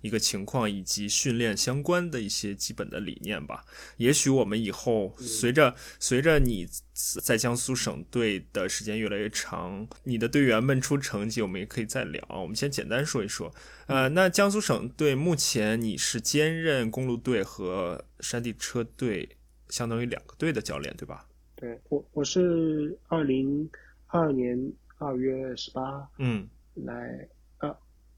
[0.00, 3.64] 一个情况以及训练相关的一些基本的理念吧。
[3.96, 6.66] 也许我们以后随着随着你
[7.22, 12.22] 在江苏省队的时间越来越长，你的队员们出成绩，我们也可以再聊。
[12.28, 13.52] 我们先简单说一说。
[13.86, 19.28] 呃，那江苏省队目前你是兼任公路队和山地车队
[19.68, 21.26] 相当于两个队的教练，对吧？
[21.56, 23.68] 对我，我是二零
[24.06, 27.28] 二二年二月十八，嗯来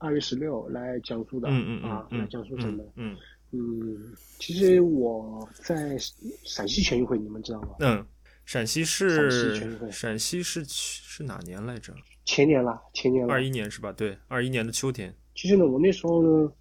[0.01, 2.85] 二二月十六来江苏的，嗯嗯啊，嗯来江苏省的。
[2.97, 3.17] 嗯
[3.53, 5.97] 嗯，其实我在
[6.45, 7.69] 陕西全运会，你们知道吗？
[7.81, 8.05] 嗯，
[8.45, 11.95] 陕西陕是西全运会陕西是是哪年来着？
[12.25, 13.33] 前年了，前年了。
[13.33, 13.93] 二一年是吧？
[13.93, 15.15] 对，二一年的秋天。
[15.35, 16.53] 其实呢，我那时候呢，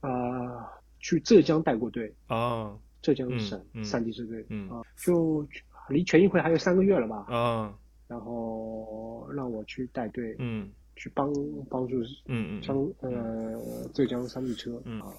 [0.00, 0.66] 啊、
[0.98, 5.46] 去浙江带过队，啊浙江省三级支队，嗯啊，就
[5.88, 7.72] 离全运会还有三个月了吧，啊
[8.08, 11.32] 然后让我去带队，嗯去帮
[11.68, 15.00] 帮助嗯嗯江呃浙江三地车，嗯。
[15.00, 15.12] 啊，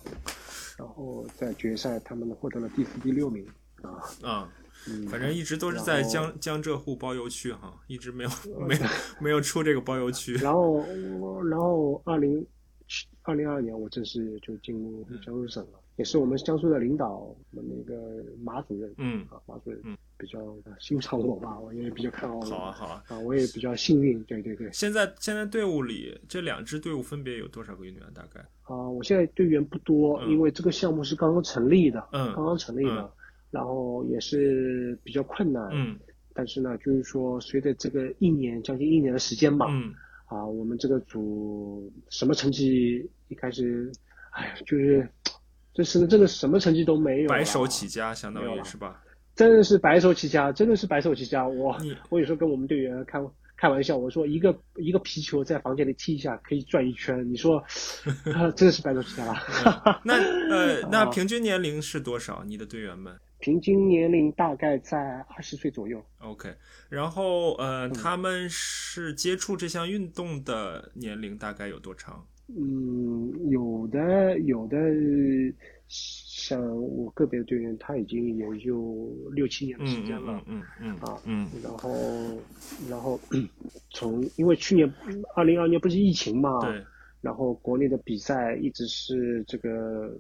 [0.78, 3.46] 然后在决赛他们获得了第四、第六名，
[3.82, 3.90] 啊，
[4.22, 4.54] 啊，
[4.90, 8.30] 嗯，反正一直都是在江江浙沪包邮区哈，一直没有
[8.68, 8.82] 没有
[9.22, 10.36] 没有出这个包邮区。
[10.36, 10.84] 然后
[11.50, 12.46] 然后二零
[13.24, 20.40] 二零二二年我正式就进入江苏省了，也是我们江苏的领导，我们那个马主任，嗯，啊，马主任嗯比较
[20.80, 23.04] 欣赏我吧，我也比较看好我，好啊好啊。
[23.08, 28.14] 啊，我也比较幸运，对对对，现在现在队伍里这两支队伍分别有多少个运动员？
[28.14, 28.40] 大概？
[28.64, 33.10] 啊，我现在队员不多，嗯因为这个项目是刚刚成立的，嗯刚刚成立的，嗯
[33.52, 35.98] 然后也是比较困难，嗯
[36.34, 39.94] 但是呢，就是说随着这个一年将近一年的时间吧，嗯
[40.26, 43.92] 啊，我们这个组什么成绩一开始，
[44.32, 45.08] 哎呀，就是
[45.74, 49.02] 这是真的什么成绩都没有，白手起，家，相当于是吧？
[49.36, 51.48] 真的是白手起家，真的是白手起家。
[51.48, 51.76] 我
[52.10, 53.20] 我有时候跟我们队员开
[53.58, 57.58] 开玩笑，我说一个一个皮球在房间里踢一下可以转一圈，你说，
[58.34, 60.02] 啊真的是白手起家了。
[60.04, 60.14] 那
[60.50, 62.44] 呃， 那啊平均年龄是多少？
[62.46, 64.98] 你的队员们平均年龄大概在
[65.36, 66.02] 二十岁左右。
[66.20, 66.54] ？OK，
[66.90, 72.26] 然后嗯呃，他们是接触这项运动的年龄大概有多长？
[72.48, 74.78] 嗯，有的有的，
[75.88, 80.44] 像我个别的队员，他已经也就六七年的时嗯间了。
[80.48, 81.90] 嗯嗯嗯啊嗯然后，
[82.90, 83.20] 然后
[83.92, 84.92] 从因为去年
[85.36, 86.84] 二零二年不是疫情嘛，对，
[87.22, 90.16] 然后国内的比赛一直是这个，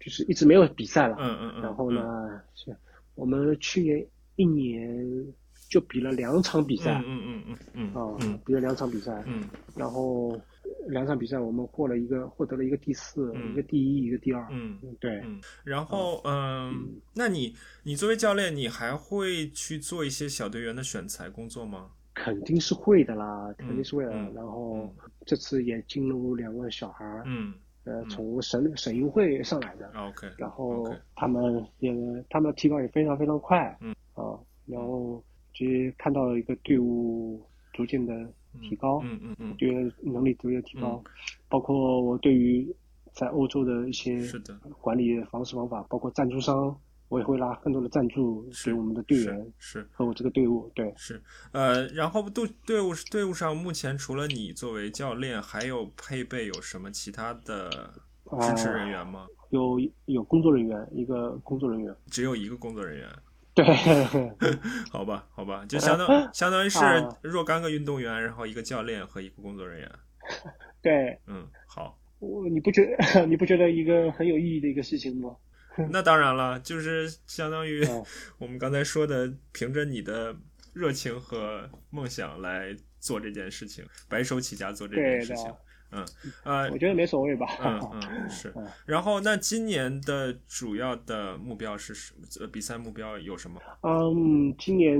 [0.00, 1.16] 就是一直没有比赛了。
[1.18, 2.76] 嗯嗯嗯，然后呢，是
[3.14, 5.26] 我们去年一年
[5.70, 6.82] 就比了两场比嗯？
[6.82, 10.38] 赛嗯嗯嗯嗯啊嗯，比了两场比赛，嗯然后
[10.86, 14.46] 两场比赛我们获了一个获得了一个第四，嗯一个第一，一个第二。
[14.50, 21.90] 嗯嗯，对，嗯，然后嗯，那你你作为教练，你还会去做一些小队员的选材工作吗？
[22.14, 24.12] 肯定是会的啦，肯定是会的。
[24.12, 24.88] 嗯然后
[25.26, 27.54] 这次也进入两个小孩儿，嗯
[27.84, 31.92] 呃，从省省运会上来的，，OK，然后他们也
[32.30, 35.66] 他们的提高也非常非常快，嗯啊，然后就
[35.98, 38.12] 看到了一个队伍逐渐的
[38.60, 41.02] 提高，嗯嗯嗯，队员能力逐渐提高，
[41.48, 42.66] 包括我对于
[43.12, 46.76] 在欧洲的一些是的，管理方式方法，包括赞助商，
[47.08, 49.88] 我也会拉更多的赞助是给我们的队员是是。
[49.92, 50.92] 和我这个队伍，对。
[50.96, 57.94] 是，呃，然后队队伍队伍上目前除了你作为教练，还有配备有什么其他的
[58.40, 59.26] 支持人员吗？
[59.50, 63.08] 有有工作人员，一个工作人员，只有一个工作人员，
[63.54, 63.64] 对，
[64.90, 69.90] 好吧，好吧，就相当相当于是啊若干个运动员，然后一个教练和一个工作人员。
[70.82, 75.36] 对，嗯，好，我你不觉得你不觉得一个很有意义的一个事情吗？
[75.90, 78.04] 那当然了，就是相当于哦
[78.38, 80.34] 我们刚才说的，凭着你的
[80.72, 85.52] 热情和梦想来做这件事情，白手起家做这件事情。
[85.94, 86.04] 嗯，
[86.44, 87.46] 呃我，觉得没所谓吧。
[87.62, 88.66] 嗯嗯是嗯。
[88.84, 92.26] 然后，那今年的主要的目标是什么？
[92.40, 93.60] 呃，比赛目标有什么？
[93.82, 94.98] 嗯，今年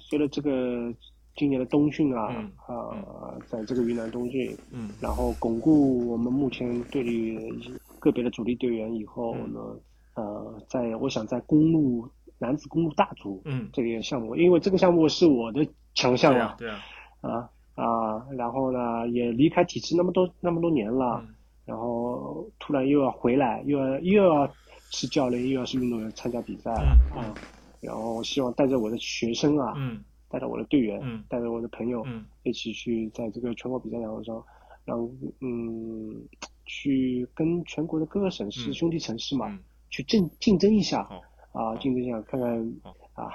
[0.00, 0.92] 随着这个
[1.36, 7.38] 今年的冬训啊，嗯啊、在这个云南冬训，嗯然后巩固我们目前队里
[7.98, 9.60] 个别的主力队员以后嗯呢，
[10.14, 12.08] 呃，在我想在公路
[12.38, 16.78] 男子公路大组嗯，这个项目，因为这个项目是我的强项啊，对啊
[17.22, 24.48] 对啊，啊啊，然后呢也离开体制那么多那么多年了，嗯然后突然又要回来，又要又要
[24.90, 26.70] 是教练，又要是运动员参加比赛
[27.14, 27.34] 嗯啊，
[27.80, 34.44] 然后我希望带着我的学生啊，嗯带着我的队员，嗯带着我的朋友，嗯一起去在这个全国比赛场上，
[34.84, 35.08] 让
[35.40, 36.14] 嗯
[36.66, 39.58] 去跟全国的各个省市、嗯兄弟城市嘛，嗯，
[39.90, 41.20] 去竞竞争一下好。
[41.52, 43.32] 啊，竞争一下，看看好啊，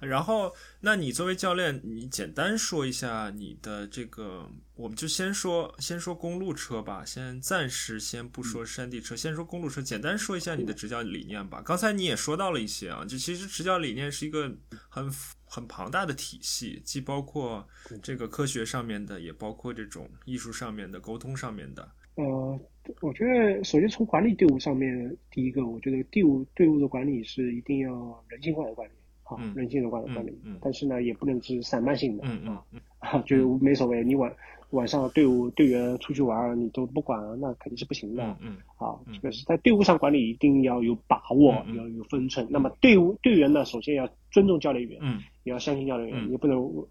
[0.00, 11.62] 然后，那你作为教练，你简单说一下你的这个，我们就先说先说公路车吧，先暂时先不说山地车，先说公路车，简单说一下你的执教理念吧。
[11.64, 14.52] 刚才你也说到了一些啊，就其实执教理念是一个
[14.88, 15.08] 很
[15.44, 17.64] 很庞大的体系，既包括
[18.02, 21.88] 这个科学上面的，也包括这种艺术上面的、沟通上面的。
[22.16, 22.60] 呃，
[23.00, 28.92] 我觉得首先从管理队伍上面，第一个，我觉得队伍队伍的管理是一定要人性化的管理，
[29.30, 30.36] 好，人性的管管理。
[30.60, 32.64] 但是呢，也不能是散漫性的啊，
[32.98, 34.34] 啊，就是没所谓，你晚
[34.70, 38.36] 晚上队伍队员出去玩你都不管，那肯定是不行的。
[38.40, 42.46] 嗯，啊，这个是在队伍上管理一定要有把握，要有分寸。
[42.50, 46.86] 那么队伍队员呢，首先要尊重教练员，嗯，也要相信教练员，也不能。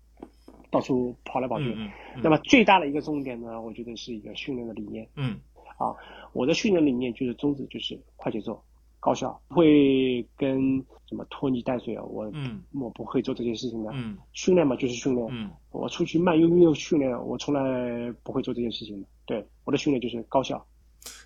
[0.71, 1.89] 到处跑来跑去，嗯。
[2.21, 5.07] 那么最大的一个重点呢，我觉得是一个训练的理念。
[5.15, 5.39] 嗯，
[5.79, 5.97] 啊，
[6.31, 8.61] 我的训练理念就是宗旨就是快节奏、
[8.99, 10.77] 高效，不会跟
[11.07, 13.91] 什么拖泥带水啊，我嗯我不会做这些事情的。
[13.93, 19.07] 嗯，训练嘛就是训练，嗯，我出去慢悠悠训练，我从来不会做这件事情的。
[19.25, 20.65] 对，我的训练就是高效。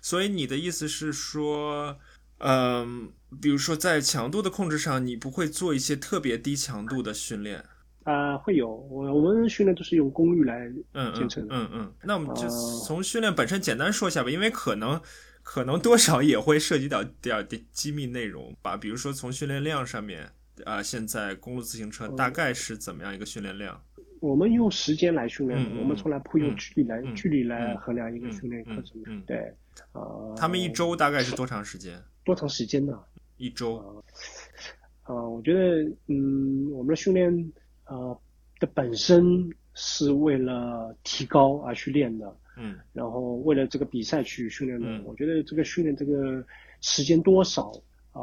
[0.00, 1.96] 所以你的意思是说，
[2.38, 3.10] 嗯，
[3.40, 7.64] 比如说在强度的控制上，你不会做一些特别低强度的训练。
[8.04, 10.70] 啊，会有我我们训练都是用功率来
[11.14, 11.48] 监测的。
[11.50, 12.46] 嗯嗯，那我们就
[12.86, 15.00] 从训练本身简单说一下吧，因为可能
[15.44, 18.76] 可能多少也会涉及到点机密内容吧。
[18.76, 20.28] 比如说从训练量上面，
[20.64, 23.80] 啊，现在公路自行车大概是怎么样一个训练量？
[24.20, 29.22] 我们用时间来训练，我们从来不用距离来距离来衡量一个训练课程。
[29.26, 29.36] 对，
[29.92, 30.02] 啊，
[30.34, 32.02] 他们一周大概是多长时间？
[32.24, 32.98] 多长时间呢？
[33.36, 33.76] 一周。
[35.02, 37.52] 啊，我觉得，嗯，我们的训练。
[37.86, 38.18] 呃，
[38.60, 45.02] 的本身是为了提高而去练的，嗯，然后为了这个比赛去训练的。
[45.04, 46.44] 我觉得这个训练这个
[46.80, 47.70] 时间多少，
[48.12, 48.20] 啊，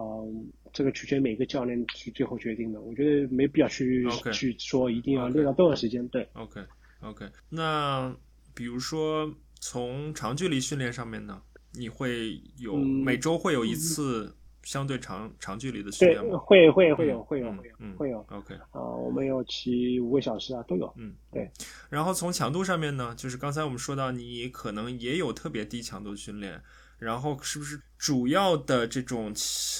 [0.73, 2.81] 这个取决于每个教练去最后决定的。
[2.81, 6.07] 我觉得没必要去去说一定要练到多少时间。
[6.09, 7.25] 对，OK，OK。
[7.49, 8.15] 那
[8.53, 11.41] 比如说从长距离训练上面呢，
[11.73, 14.35] 你会有每周会有一次。
[14.63, 16.37] 相对长长距离的训练吗？
[16.37, 18.25] 会会会有会有会有会有。
[18.29, 20.93] OK 啊，我们有骑五个小时啊，都有。
[20.97, 21.49] 嗯，对。
[21.89, 26.61] 然后从强度上面呢，就是刚才我们说到，你可能也有特别低强度训练，
[26.99, 29.33] 然后是不是主要的这种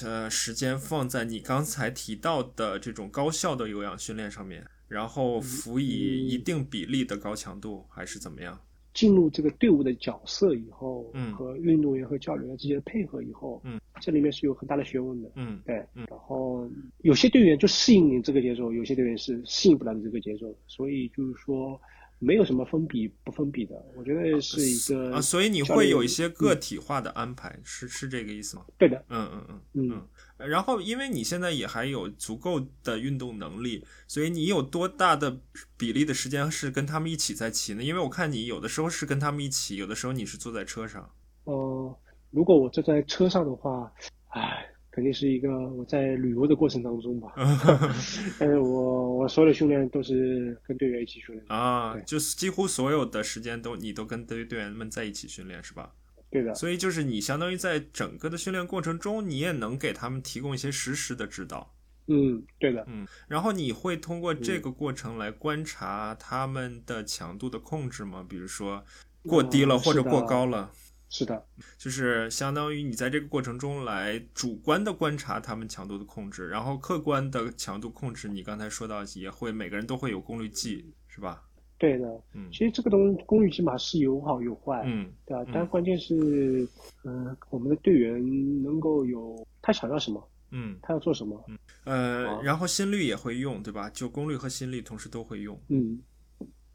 [0.04, 8.60] 呃时间放在你刚才提到的这种高效的有氧训练上面，然后辅以一定比例的高强度，还是怎么样？
[8.94, 21.80] 进入这个队伍的角色以后，嗯，和运动员和教练员之间的配合以后，嗯，这里面是有很大的学问的，嗯，对，然后有些队员就适应你这个节奏，有些队员是适应不了你这个节奏，所以就是说。
[22.24, 28.64] 没有什么分比不分比的，我觉得是一个啊，所以你会有一些个体化的安排，是是这个意思吗？
[28.78, 29.60] 对的，嗯嗯。
[29.72, 29.90] 嗯。
[29.90, 30.08] 嗯。
[30.46, 35.38] 然后，因为你现在也还有足够的运动能力，所以你有多大的
[35.76, 37.82] 比例的时间是跟他们一起在骑呢？
[37.82, 41.10] 因为我看你有的时候是跟他们一起，有的时候你是坐在车上。
[41.44, 41.96] 哦，
[42.30, 43.92] 如果我坐在车上的话，
[44.28, 44.68] 唉。
[44.94, 47.32] 肯定是一个我在旅游的过程当中吧，
[48.38, 55.94] 但是我我所有的训练都是跟队员一起训练啊，就是几乎所有的时间都你都跟队队员们在一起训练是吧？
[56.32, 61.74] 对的，所以就是你相当于在整个的训练过程中，你也能给他们提供一些实时的指导。
[62.06, 68.24] 嗯，对的，嗯，然后你会通过这个过程来观察他们的强度的控制吗？
[68.26, 68.82] 比如说
[69.24, 70.72] 过低了或者过高了。
[71.14, 81.42] 是的，就是相当于你在这个过程中来主观的观察他们强度的控制，然后客观的强度控制，你刚才说到也会每个人都会有功率计，是吧？
[81.82, 85.50] 对的，嗯，其实这个东功率计嘛是有好有坏，嗯，对吧？
[85.52, 86.68] 但关键是，
[87.02, 93.90] 嗯，我们的队员能够有他想要什么，嗯，他要做什么，嗯，呃，然后心率也会用，对吧？
[93.90, 96.00] 就功率和心率同时都会用，嗯，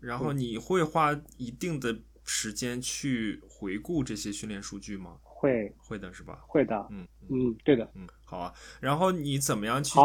[0.01, 1.97] 然后你会花一定的。
[2.30, 5.18] 时间去回顾这些训练数据吗？
[5.24, 6.43] 会会的是吧？
[6.45, 8.53] 会的，嗯嗯，对的，嗯，好啊。
[8.82, 9.97] 然后你怎么样去？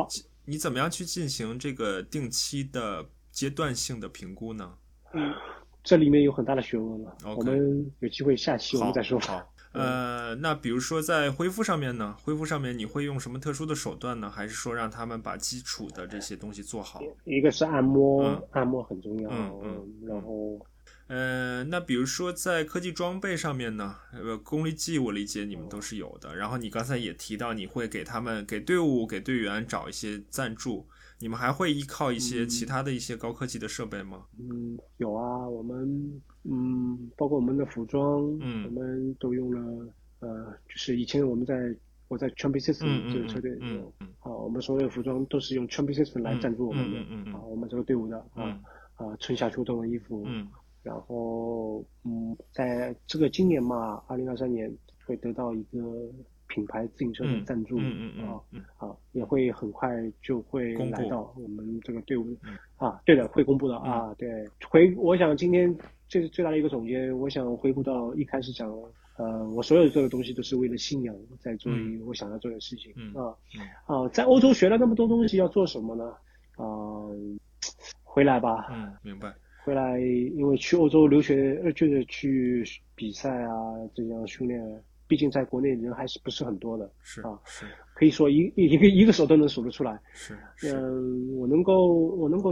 [0.45, 4.79] 你怎么样去进行这个定期的阶段性的评估呢？
[5.15, 5.35] 嗯，
[5.83, 7.17] 这里面有很大的学问了。
[7.37, 9.19] 我们有机会下期我们再说。
[9.21, 12.17] 好，呃，那比如说在恢复上面呢？
[12.23, 14.31] 恢复上面你会用什么特殊的手段呢？
[14.31, 17.01] 还是说让他们把基础的这些东西做好？
[17.25, 19.31] 一个是按摩，按摩很重要。
[19.31, 20.59] 嗯嗯，然后。
[21.09, 26.35] 呃，那比如说在科技装备上面呢，呃，功率计我理解你们都是有的。
[26.37, 30.87] 然后你刚才也提到，你会给他们、给队伍、给队员找一些赞助。
[31.23, 34.27] 你们还会依靠一些其他的一些高科技的设备吗？
[34.41, 39.87] 嗯，有啊，我们嗯，包括我们的服装，嗯，我们都用了
[40.19, 41.55] 呃，就是以前我们在
[42.09, 48.61] 我在 Champion System 这个车队，嗯嗯，啊，我们所有的服装都是用 Champion System 来赞助我们的，嗯嗯啊，我们这个队伍的啊
[48.97, 50.49] 啊，春夏秋冬的衣服，嗯。
[50.83, 54.69] 然后，嗯，在这个今年嘛，二零二三年
[55.07, 55.79] 会得到一个
[56.55, 57.83] 品牌自行车的赞助啊
[58.51, 59.89] 嗯啊，也会很快
[60.23, 64.29] 就会来到我们这个队伍嗯啊，对的，会公布的啊，对，
[64.69, 65.75] 回我想今天
[66.09, 68.71] 最最大的一个总结，我想回顾到一开始讲。
[69.19, 74.09] 呃，我所有做的东西都是为了信仰，在做嗯我想要做的事情、嗯啊嗯啊！
[74.09, 76.05] 在欧洲学了那么多东西，要做什么呢？
[76.57, 76.65] 啊、
[78.03, 79.31] 回来吧，嗯，明白。
[79.65, 83.53] 回来，因为去欧洲留学，呃，就是去比赛啊，
[83.95, 84.59] 这样训练，
[85.13, 90.01] 毕竟在国内人还是不是很多的，是啊是可以说一一个一个手都能数得出来。
[90.15, 92.51] 是是，嗯，我能够我能够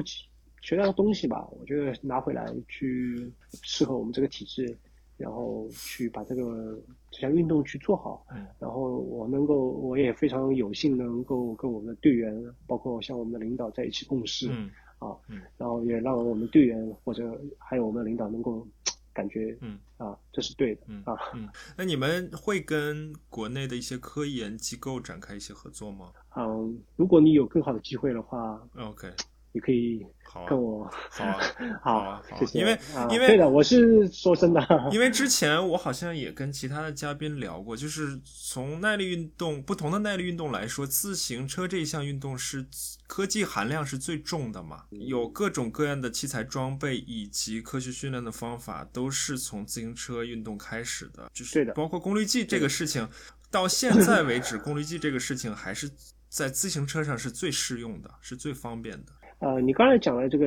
[0.60, 3.32] 学到的东西吧，我觉得拿回来去
[3.62, 4.76] 适合我们这个体制，
[5.16, 6.78] 然后去把这个
[7.10, 8.26] 这项运动去做好。
[8.34, 14.50] 嗯然后我能够，我也非常有幸能够跟我们的队员，包括像我们的领导在一起共事。
[14.50, 18.68] 嗯啊，嗯然后也让我们队员或者还有我们的领导能够
[19.12, 19.78] 感觉，嗯。
[19.98, 21.46] 啊，这是对的，嗯啊，嗯，
[21.76, 26.10] 那你们会跟国内的一些科研机构展开一些合作吗？
[26.36, 29.12] 嗯，如果你有更好的机会的话，？OK，
[29.52, 30.06] 你可以
[30.48, 31.40] 跟我，好啊，
[31.82, 32.38] 好啊 好啊。
[32.38, 34.60] 谢谢，因为啊因为对的，我是说真的，
[34.92, 42.64] 因为之前我好像也跟其他的嘉宾聊过，就是从耐力运动不同的耐力运动来说，自行车这一项运动是
[43.08, 53.08] 科技含量是最重的嘛，有各种各样的器材装备以及科学训练的方法，都是从自行车运动开始的，就的包括功率计这个事情，
[53.50, 55.90] 到现在为止，功率计这个事情还是
[56.28, 59.12] 在自行车上是最适用的，是最方便的。
[59.40, 60.46] 呃，你刚才讲的这个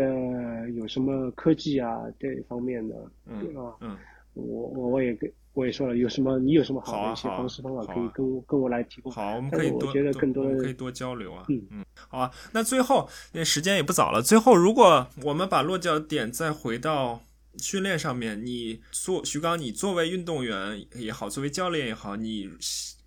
[0.75, 3.97] 有什么科技啊这方面的，嗯啊，嗯，
[4.33, 9.11] 我我我也跟我也说了，有什么你有什么好的一些方式方法可以跟我跟我来提供？
[9.11, 11.43] 好，我们可以多，觉得更多的可以多交流啊。
[11.49, 12.31] 嗯嗯好啊。
[12.51, 17.21] 那最后，那时间也不早了，最后如果我们把落脚点再回到
[17.57, 22.49] 训练上面，你做徐刚，你作为运动员也好，作为教练也好，你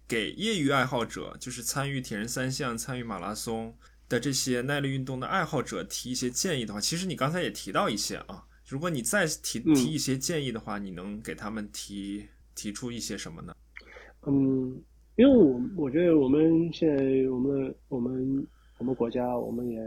[0.09, 3.74] 给业余爱好者，就是参与铁人三项、参与马拉松
[4.09, 8.45] 的这些耐力运动的爱好者提一些建议的话，其实你刚才也提到一些啊。
[8.69, 13.55] 如果你再提嗯提一些建议的话，你能给他们提提出一些什么呢？
[14.27, 14.77] 嗯，
[15.15, 18.47] 因为我我觉得我们现在我们的我们
[18.79, 19.79] 我们国家我们也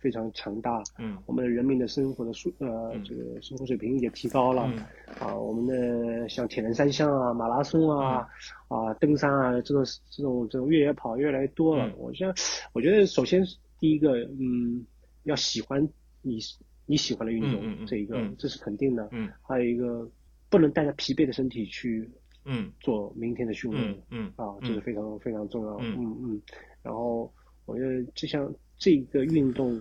[0.00, 4.84] 非常强大，嗯我们的人民的生活的素呃嗯这个生活水平也提高了，嗯
[5.20, 8.26] 啊，我们的像铁人三项啊、马拉松啊、
[8.66, 11.86] 啊登山啊这种这种这种越野跑越来越多了。
[11.86, 12.34] 嗯我觉得
[12.72, 14.82] 我觉得首先是第一个，嗯，
[15.24, 15.86] 要喜欢
[16.22, 16.38] 你
[16.86, 19.06] 你喜欢的运动，嗯嗯嗯这一个、嗯这是肯定的。
[19.12, 20.10] 嗯还有一个
[20.48, 22.10] 不能带着疲惫的身体去
[22.46, 23.90] 嗯做明天的训练。
[24.08, 25.76] 嗯嗯啊，这是非常非常重要。
[25.80, 26.42] 嗯嗯嗯。
[26.82, 27.30] 然后
[27.66, 29.72] 我觉得就像这个运动，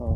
[0.00, 0.06] 呃，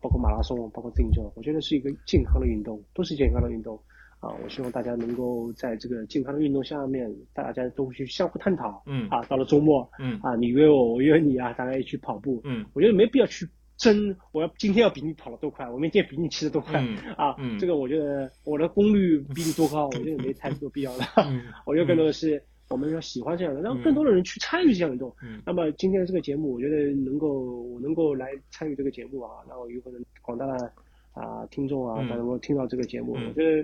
[0.00, 3.76] 包括马拉松，包括自行车，我觉得是一个健康的运动，都是健康的运动。
[4.20, 8.82] 啊，我希望大家能够在这个健康的运动下面，大家都去相互探讨。
[8.86, 12.40] 嗯啊，到了周末，嗯啊，你约我，我约你啊，大家一起去跑步。
[12.44, 16.80] 嗯我觉得没必要去争，我要今天要比你跑得多快，我明天比你骑得多快。
[16.80, 21.04] 嗯啊，嗯这个我觉得我的功率比你多高，我觉得没太多必要了。
[21.18, 25.14] 嗯 我觉得更多的是我们要喜欢这样的，让更多的人去参与这项运动。
[25.22, 27.28] 嗯那么今天这个节目，我觉得能够
[27.62, 30.72] 我能够来参与这个节目啊，然后有可能广大的
[31.18, 33.26] 啊、听众啊，嗯他能够听到这个节目，嗯。
[33.28, 33.62] 我觉得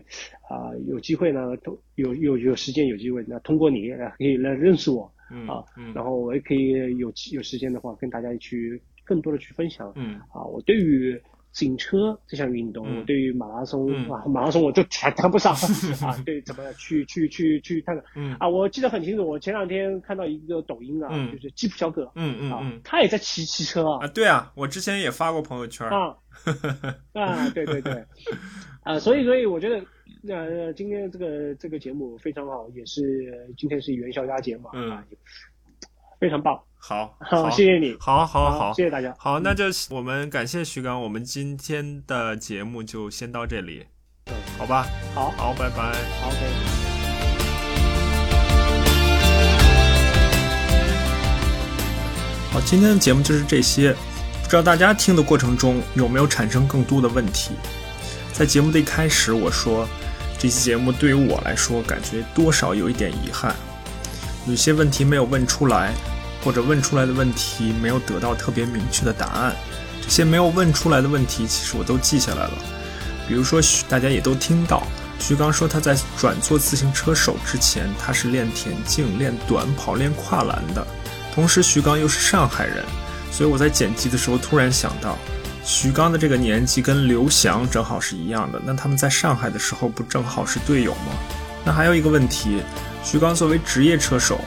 [0.48, 5.92] 啊、有机会呢，都有有有时间有机会，那通过你来可以来认识我嗯啊，嗯。
[5.94, 10.16] 然后我也可以有有时间的话跟大家去更多的去分享嗯。
[10.32, 11.20] 啊，我对于
[11.54, 12.98] 自行车这项运动，嗯。
[12.98, 14.10] 我对于马拉松、嗯。
[14.10, 15.54] 啊，马拉松我就谈谈不上
[16.02, 18.34] 啊，对，怎么去去去去看看嗯。
[18.40, 18.48] 啊？
[18.48, 21.32] 我记得很清楚，我前两天看到一个抖音啊，嗯。
[21.32, 25.86] 就是吉普小哥，啊嗯嗯嗯，他也在骑骑车啊啊，对啊，我之前也发过朋友圈。
[25.88, 26.16] 啊
[27.12, 28.04] 啊，对对对，
[28.82, 34.90] 啊，所以所以我觉得，呃，今天这个这个节目非常好，也是今天是元宵佳节嘛，嗯。
[34.90, 35.04] 啊，
[36.18, 43.86] 非常棒， 好，好，谢谢你，好好好，谢谢大家，好，那就我们感谢徐刚，我们今天的节目就先到这里，
[44.26, 44.86] 嗯好吧？
[45.14, 45.94] 好，好，拜拜。
[46.20, 46.38] 好，OK。
[52.52, 53.94] 好，今天的节目就是这些，
[54.42, 57.54] 不知道大家听的过程中有没有产生更多的问题？
[58.34, 59.88] 在节目的一开始，我说
[60.38, 63.56] 这期节目对于我来说，感觉多少有一点遗憾，
[64.46, 65.94] 有些问题没有问出来，
[66.44, 69.56] 或者问出来的问题没有得到特别明确的答案。
[70.02, 72.52] 这些没有问出来的问题，其实我都记下来了。
[73.26, 73.58] 比如说，
[73.88, 74.82] 大家也都听到，
[75.18, 80.86] 徐刚说他在转做自行车手之前，他是练田径、练短跑、练跨栏的。
[81.34, 82.84] 同时，徐刚又是上海人，
[83.32, 85.16] 所以我在剪辑的时候突然想到，
[85.64, 88.60] 徐刚的这个年纪跟刘翔正好是一样的。
[88.62, 91.14] 那他们在上海的时候不正好是队友吗？
[91.64, 92.60] 那还有一个问题，
[93.02, 94.38] 徐刚作为职业车手，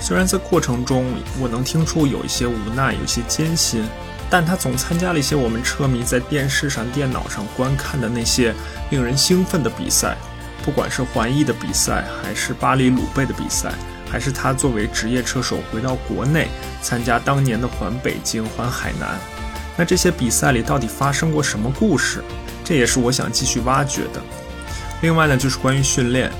[0.00, 1.04] 虽然在过程中
[1.40, 3.84] 我能听出有一些无奈，有些艰辛，
[4.30, 8.54] 但他总参加了一些我们车迷在电视上、电脑上观看的那些
[8.90, 10.16] 令人兴奋的比赛，
[10.64, 13.72] 不管是环意的比赛，还是巴黎鲁贝的比赛，
[14.10, 16.48] 还是他作为职业车手回到国内
[16.80, 19.18] 参加当年的环北京、环海南，
[19.76, 22.22] 那这些比赛里到底发生过什么故事？
[22.64, 24.22] 这也是我想继续挖掘的。
[25.00, 26.30] 另外呢，就是关于训练，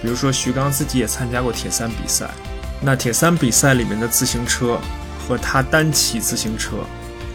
[0.00, 2.30] 比如说徐刚自己也参加过铁三比赛。
[2.80, 4.78] 那铁三比赛里面的自行车
[5.18, 6.76] 和他单骑自行车，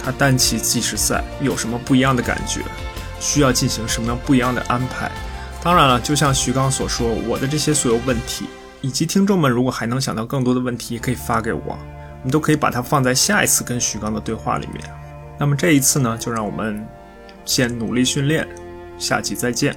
[0.03, 2.61] 他单骑计时赛有什么不一样的感觉？
[3.19, 5.11] 需要进行什么样不一样的安排？
[5.61, 8.45] 当然了，就像徐刚所说，我的这些所有问题，
[8.81, 14.83] 以及听众们如果还能想到更多的问题，可以发给我，我们都可以把它放在下一次跟徐刚的对话里面。
[15.39, 16.85] 那么这一次呢，就让我们
[17.45, 18.47] 先努力训练，
[18.97, 19.73] 下期再见。